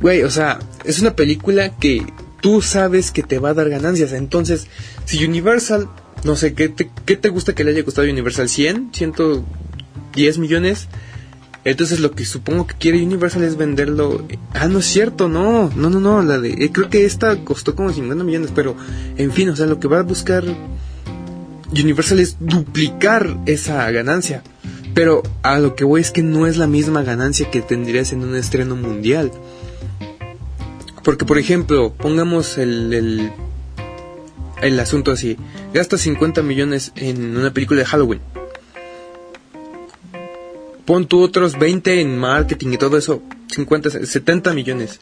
Güey, 0.00 0.22
o 0.22 0.30
sea, 0.30 0.58
es 0.84 1.00
una 1.00 1.14
película 1.14 1.76
que 1.76 2.06
tú 2.40 2.62
sabes 2.62 3.10
que 3.10 3.22
te 3.22 3.38
va 3.38 3.50
a 3.50 3.54
dar 3.54 3.68
ganancias. 3.68 4.12
Entonces, 4.12 4.66
si 5.04 5.24
Universal, 5.24 5.88
no 6.24 6.36
sé, 6.36 6.54
¿qué 6.54 6.68
te, 6.68 6.90
qué 7.04 7.16
te 7.16 7.28
gusta 7.28 7.54
que 7.54 7.64
le 7.64 7.72
haya 7.72 7.84
costado 7.84 8.08
Universal? 8.08 8.48
¿100? 8.48 8.92
¿110 8.92 10.38
millones? 10.38 10.88
Entonces 11.66 11.98
lo 11.98 12.12
que 12.12 12.24
supongo 12.24 12.68
que 12.68 12.76
quiere 12.76 13.02
Universal 13.02 13.42
es 13.42 13.56
venderlo. 13.56 14.24
Ah, 14.54 14.68
no 14.68 14.78
es 14.78 14.86
cierto, 14.86 15.28
no, 15.28 15.68
no, 15.74 15.90
no, 15.90 15.98
no. 15.98 16.22
La 16.22 16.38
de, 16.38 16.50
eh, 16.50 16.70
creo 16.70 16.88
que 16.88 17.04
esta 17.04 17.36
costó 17.38 17.74
como 17.74 17.92
50 17.92 18.22
millones, 18.22 18.52
pero 18.54 18.76
en 19.16 19.32
fin, 19.32 19.48
o 19.48 19.56
sea, 19.56 19.66
lo 19.66 19.80
que 19.80 19.88
va 19.88 19.98
a 19.98 20.02
buscar 20.02 20.44
Universal 21.72 22.20
es 22.20 22.36
duplicar 22.38 23.36
esa 23.46 23.90
ganancia. 23.90 24.44
Pero 24.94 25.24
a 25.42 25.58
lo 25.58 25.74
que 25.74 25.82
voy 25.82 26.02
es 26.02 26.12
que 26.12 26.22
no 26.22 26.46
es 26.46 26.56
la 26.56 26.68
misma 26.68 27.02
ganancia 27.02 27.50
que 27.50 27.62
tendrías 27.62 28.12
en 28.12 28.22
un 28.22 28.36
estreno 28.36 28.76
mundial. 28.76 29.32
Porque, 31.02 31.24
por 31.24 31.36
ejemplo, 31.36 31.92
pongamos 31.92 32.58
el, 32.58 32.94
el, 32.94 33.32
el 34.62 34.78
asunto 34.78 35.10
así. 35.10 35.36
Gastas 35.74 36.02
50 36.02 36.42
millones 36.42 36.92
en 36.94 37.36
una 37.36 37.52
película 37.52 37.80
de 37.80 37.86
Halloween 37.86 38.20
pon 40.86 41.06
tú 41.06 41.20
otros 41.20 41.58
20 41.58 42.00
en 42.00 42.16
marketing 42.16 42.68
y 42.72 42.78
todo 42.78 42.96
eso, 42.96 43.22
50, 43.48 43.90
70 44.06 44.54
millones. 44.54 45.00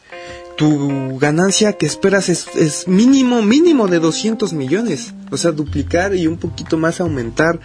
Tu 0.57 1.17
ganancia 1.19 1.73
que 1.73 1.85
esperas 1.85 2.29
es, 2.29 2.87
mínimo, 2.87 3.41
mínimo 3.41 3.87
de 3.87 3.99
200 3.99 4.53
millones. 4.53 5.13
O 5.31 5.37
sea, 5.37 5.51
duplicar 5.51 6.15
y 6.15 6.27
un 6.27 6.37
poquito 6.37 6.77
más 6.77 6.99
aumentar 6.99 7.59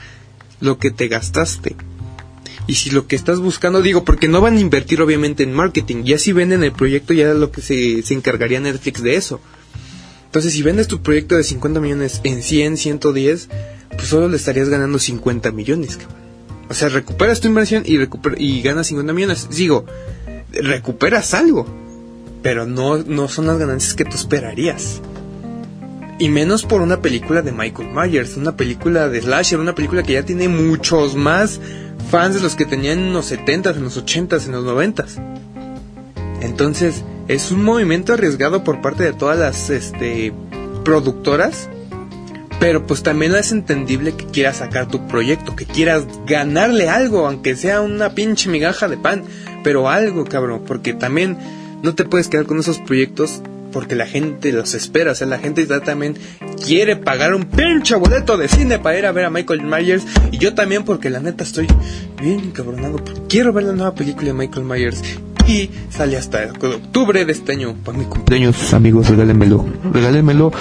lo 0.61 0.79
que 0.79 0.91
te 0.91 1.09
gastaste. 1.09 1.77
Y 2.67 2.75
si 2.75 2.91
lo 2.91 3.07
que 3.07 3.17
estás 3.17 3.41
buscando, 3.41 3.83
digo, 3.83 4.05
porque 4.05 4.29
no 4.29 4.41
van 4.41 4.57
a 4.57 4.61
invertir 4.61 5.01
obviamente 5.01 5.43
en 5.43 5.53
marketing, 5.53 6.05
ya 6.05 6.19
si 6.19 6.33
venden 6.33 6.63
el 6.63 6.73
proyecto, 6.73 7.15
ya 7.15 7.33
lo 7.35 7.51
que 7.51 7.63
se, 7.63 8.03
se 8.03 8.15
encargaría 8.15 8.61
Netflix 8.61 9.03
de 9.03 9.17
eso. 9.17 9.41
Entonces, 10.27 10.53
si 10.53 10.63
vendes 10.63 10.87
tu 10.87 11.03
proyecto 11.03 11.37
de 11.37 11.43
50 11.43 11.81
millones 11.81 12.21
en 12.23 12.43
100, 12.43 12.77
110, 12.77 13.49
pues 13.97 14.09
solo 14.09 14.29
le 14.29 14.37
estarías 14.37 14.69
ganando 14.69 14.99
50 14.99 15.51
millones, 15.51 15.97
cabrón. 15.97 16.30
O 16.71 16.75
sea, 16.75 16.89
recuperas 16.89 17.41
tu 17.41 17.49
inversión 17.49 17.83
y, 17.85 17.99
y 18.39 18.63
ganas 18.63 18.87
50 18.87 19.13
millones. 19.13 19.49
Digo, 19.51 19.85
recuperas 20.53 21.35
algo, 21.35 21.67
pero 22.45 22.65
no, 22.65 22.99
no 22.99 23.27
son 23.27 23.49
las 23.49 23.59
ganancias 23.59 23.95
que 23.95 24.05
tú 24.05 24.15
esperarías. 24.15 25.03
Y 26.21 26.29
menos 26.29 26.65
por 26.65 26.81
una 26.81 27.01
película 27.01 27.43
de 27.43 27.51
Michael 27.51 27.89
Myers, 27.93 28.37
una 28.37 28.57
película 28.57 29.09
de 29.09 29.21
Slasher, 29.21 29.59
una 29.59 29.75
película 29.75 30.05
que 30.05 30.13
ya 30.13 30.23
tiene 30.23 30.49
muchos 30.49 31.17
más 31.17 31.61
fans 32.09 32.37
de 32.37 32.41
los 32.41 32.55
que 32.55 32.67
tenían 32.67 33.01
en 33.01 33.13
los 33.13 33.33
70s, 33.33 33.75
en 33.75 33.83
los 33.83 33.99
80s, 33.99 34.47
en 34.47 34.53
los 34.53 34.65
90s. 34.65 35.41
Entonces, 36.41 37.03
es 37.27 37.51
un 37.51 37.65
movimiento 37.65 38.13
arriesgado 38.13 38.63
por 38.63 38.81
parte 38.81 39.03
de 39.03 39.13
todas 39.13 39.37
las 39.37 39.71
este, 39.71 40.33
productoras 40.85 41.69
pero 42.61 42.87
pues 42.87 43.03
también 43.03 43.35
es 43.35 43.53
entendible 43.53 44.13
que 44.13 44.27
quieras 44.27 44.59
sacar 44.59 44.87
tu 44.87 45.09
proyecto, 45.09 45.57
que 45.57 45.65
quieras 45.65 46.05
ganarle 46.27 46.91
algo, 46.91 47.27
aunque 47.27 47.57
sea 47.57 47.81
una 47.81 48.11
pinche 48.11 48.51
migaja 48.51 48.87
de 48.87 48.99
pan, 48.99 49.25
pero 49.65 49.89
algo, 49.89 50.27
cabrón, 50.27 50.63
porque 50.67 50.93
también 50.93 51.39
no 51.83 51.95
te 51.95 52.05
puedes 52.05 52.29
quedar 52.29 52.45
con 52.45 52.59
esos 52.59 52.79
proyectos 52.79 53.43
porque 53.73 53.95
la 53.95 54.07
gente 54.07 54.53
los 54.53 54.75
espera, 54.75 55.13
o 55.13 55.15
sea, 55.15 55.27
la 55.27 55.39
gente 55.39 55.65
también 55.81 56.17
quiere 56.65 56.97
pagar 56.97 57.35
un 57.35 57.45
pinche 57.45 57.95
boleto 57.95 58.37
de 58.37 58.49
cine 58.49 58.79
para 58.79 58.99
ir 58.99 59.07
a 59.07 59.13
ver 59.13 59.25
a 59.25 59.31
Michael 59.31 59.63
Myers. 59.63 60.05
Y 60.33 60.39
yo 60.39 60.55
también, 60.55 60.85
porque 60.85 61.09
la 61.09 61.21
neta 61.21 61.45
estoy 61.45 61.69
bien 62.21 62.41
encabronado. 62.41 63.01
Quiero 63.29 63.53
ver 63.53 63.65
la 63.65 63.73
nueva 63.73 63.95
película 63.95 64.27
de 64.27 64.35
Michael 64.35 64.67
Myers. 64.67 65.03
Y 65.47 65.71
sale 65.89 66.17
hasta 66.17 66.51
octubre 66.61 67.25
de 67.25 67.31
este 67.31 67.53
año. 67.53 67.77
Para 67.85 67.97
mi 67.97 68.07
cumpleaños, 68.07 68.75
amigos, 68.75 69.09
regálenmelo. 69.09 69.65
Regálenmelo 69.93 70.53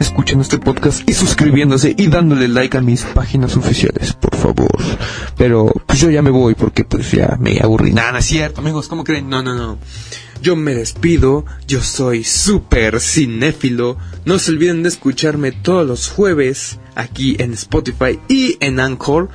escuchando 0.00 0.42
este 0.42 0.58
podcast 0.58 1.08
y 1.08 1.12
suscribiéndose 1.12 1.94
y 1.96 2.08
dándole 2.08 2.48
like 2.48 2.76
a 2.76 2.80
mis 2.80 3.02
páginas 3.02 3.56
oficiales, 3.56 4.14
por 4.14 4.34
favor. 4.34 4.70
Pero 5.36 5.72
pues 5.86 6.00
yo 6.00 6.10
ya 6.10 6.22
me 6.22 6.30
voy 6.30 6.54
porque 6.54 6.84
pues 6.84 7.12
ya 7.12 7.36
me 7.38 7.60
aburrí. 7.60 7.92
Nada, 7.92 8.12
no 8.12 8.18
es 8.18 8.24
cierto, 8.24 8.60
amigos, 8.60 8.88
¿cómo 8.88 9.04
creen? 9.04 9.28
No, 9.28 9.42
no, 9.42 9.54
no. 9.54 9.78
Yo 10.42 10.56
me 10.56 10.74
despido, 10.74 11.44
yo 11.68 11.82
soy 11.82 12.24
super 12.24 12.98
cinéfilo. 12.98 13.98
No 14.24 14.38
se 14.38 14.52
olviden 14.52 14.82
de 14.82 14.88
escucharme 14.88 15.52
todos 15.52 15.86
los 15.86 16.08
jueves 16.08 16.78
aquí 16.94 17.36
en 17.38 17.52
Spotify 17.52 18.18
y 18.28 18.56
en 18.60 18.80
Anchor 18.80 19.28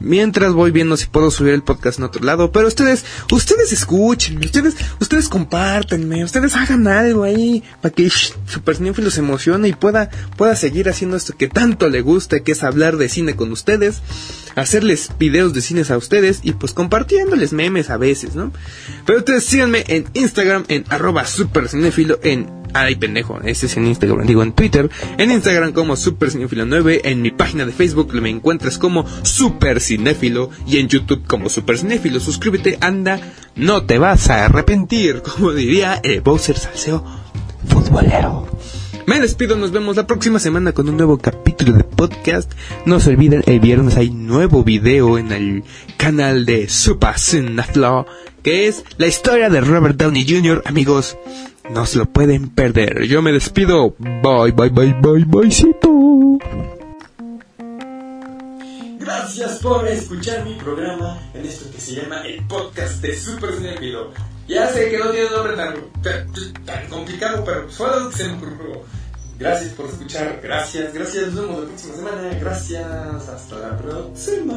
mientras 0.00 0.52
voy 0.54 0.70
viendo 0.70 0.96
si 0.96 1.06
puedo 1.06 1.30
subir 1.30 1.54
el 1.54 1.62
podcast 1.62 1.98
en 1.98 2.04
otro 2.04 2.24
lado. 2.24 2.50
Pero 2.50 2.66
ustedes, 2.66 3.04
ustedes 3.30 3.72
escuchen, 3.72 4.38
ustedes, 4.38 4.76
ustedes 4.98 5.28
compártenme, 5.28 6.24
ustedes 6.24 6.56
hagan 6.56 6.88
algo 6.88 7.22
ahí 7.22 7.62
para 7.80 7.94
que 7.94 8.10
Super 8.10 8.76
Cinéfilo 8.76 9.10
se 9.10 9.20
emocione 9.20 9.68
y 9.68 9.72
pueda, 9.74 10.10
pueda 10.36 10.56
seguir 10.56 10.88
haciendo 10.88 11.16
esto 11.16 11.36
que 11.36 11.48
tanto 11.48 11.88
le 11.88 12.00
gusta, 12.00 12.40
que 12.40 12.52
es 12.52 12.64
hablar 12.64 12.96
de 12.96 13.08
cine 13.08 13.36
con 13.36 13.52
ustedes, 13.52 14.02
hacerles 14.56 15.10
videos 15.18 15.52
de 15.54 15.60
cines 15.60 15.90
a 15.90 15.96
ustedes 15.96 16.40
y 16.42 16.52
pues 16.52 16.72
compartiéndoles 16.72 17.52
memes 17.52 17.90
a 17.90 17.96
veces, 17.96 18.34
¿no? 18.34 18.52
Pero 19.06 19.20
ustedes 19.20 19.44
síganme 19.44 19.84
en 19.88 20.06
Instagram 20.14 20.64
en 20.68 20.84
arroba 20.88 21.26
Super 21.26 21.68
en 22.22 22.59
Ay, 22.72 22.96
pendejo, 22.96 23.40
ese 23.44 23.66
es 23.66 23.76
en 23.76 23.86
Instagram, 23.86 24.26
digo 24.26 24.42
en 24.42 24.52
Twitter, 24.52 24.90
en 25.18 25.30
Instagram 25.30 25.72
como 25.72 25.96
Super 25.96 26.30
9, 26.34 27.02
en 27.04 27.22
mi 27.22 27.30
página 27.30 27.66
de 27.66 27.72
Facebook 27.72 28.12
me 28.14 28.30
encuentras 28.30 28.78
como 28.78 29.04
Super 29.22 29.80
Cinéfilo 29.80 30.50
y 30.66 30.78
en 30.78 30.88
YouTube 30.88 31.26
como 31.26 31.48
Super 31.48 31.78
Cinéfilo. 31.78 32.20
Suscríbete, 32.20 32.78
anda, 32.80 33.20
no 33.56 33.84
te 33.84 33.98
vas 33.98 34.30
a 34.30 34.44
arrepentir, 34.44 35.22
como 35.22 35.52
diría 35.52 36.00
el 36.02 36.20
Bowser 36.20 36.56
Salseo 36.56 37.04
futbolero. 37.66 38.46
Me 39.06 39.18
despido, 39.18 39.56
nos 39.56 39.72
vemos 39.72 39.96
la 39.96 40.06
próxima 40.06 40.38
semana 40.38 40.72
con 40.72 40.88
un 40.88 40.96
nuevo 40.96 41.18
capítulo 41.18 41.72
de 41.72 41.84
podcast. 41.84 42.52
No 42.86 43.00
se 43.00 43.10
olviden, 43.10 43.42
el 43.46 43.58
viernes 43.58 43.96
hay 43.96 44.10
nuevo 44.10 44.62
video 44.62 45.18
en 45.18 45.32
el 45.32 45.64
canal 45.96 46.46
de 46.46 46.68
Super 46.68 47.18
Cinéfilo, 47.18 48.06
que 48.42 48.68
es 48.68 48.84
la 48.98 49.08
historia 49.08 49.50
de 49.50 49.60
Robert 49.60 49.96
Downey 49.96 50.24
Jr., 50.28 50.62
amigos. 50.64 51.16
No 51.72 51.86
se 51.86 51.98
lo 51.98 52.06
pueden 52.06 52.50
perder. 52.50 53.04
Yo 53.04 53.22
me 53.22 53.32
despido. 53.32 53.94
Bye, 53.98 54.52
bye, 54.52 54.70
bye, 54.70 54.94
bye, 55.00 55.24
byecito. 55.24 56.38
Gracias 58.98 59.58
por 59.58 59.86
escuchar 59.86 60.44
mi 60.44 60.54
programa 60.54 61.18
en 61.32 61.46
esto 61.46 61.70
que 61.70 61.80
se 61.80 61.94
llama 61.94 62.22
el 62.22 62.44
podcast 62.46 63.00
de 63.00 63.16
Super 63.16 63.52
Cinefilo. 63.54 64.10
Ya 64.48 64.68
sé 64.68 64.90
que 64.90 64.98
no 64.98 65.10
tiene 65.10 65.30
nombre 65.30 65.54
tan, 65.54 66.88
complicado, 66.88 67.44
pero 67.44 67.68
fue 67.68 67.88
se 68.14 68.28
me 68.28 68.34
ocurrió. 68.34 68.82
Gracias 69.38 69.72
por 69.74 69.86
escuchar, 69.86 70.40
gracias, 70.42 70.92
gracias, 70.92 71.32
nos 71.32 71.46
vemos 71.46 71.60
la 71.60 71.66
próxima 71.68 71.94
semana, 71.94 72.38
gracias, 72.40 73.28
hasta 73.28 73.58
la 73.58 73.78
próxima. 73.78 74.54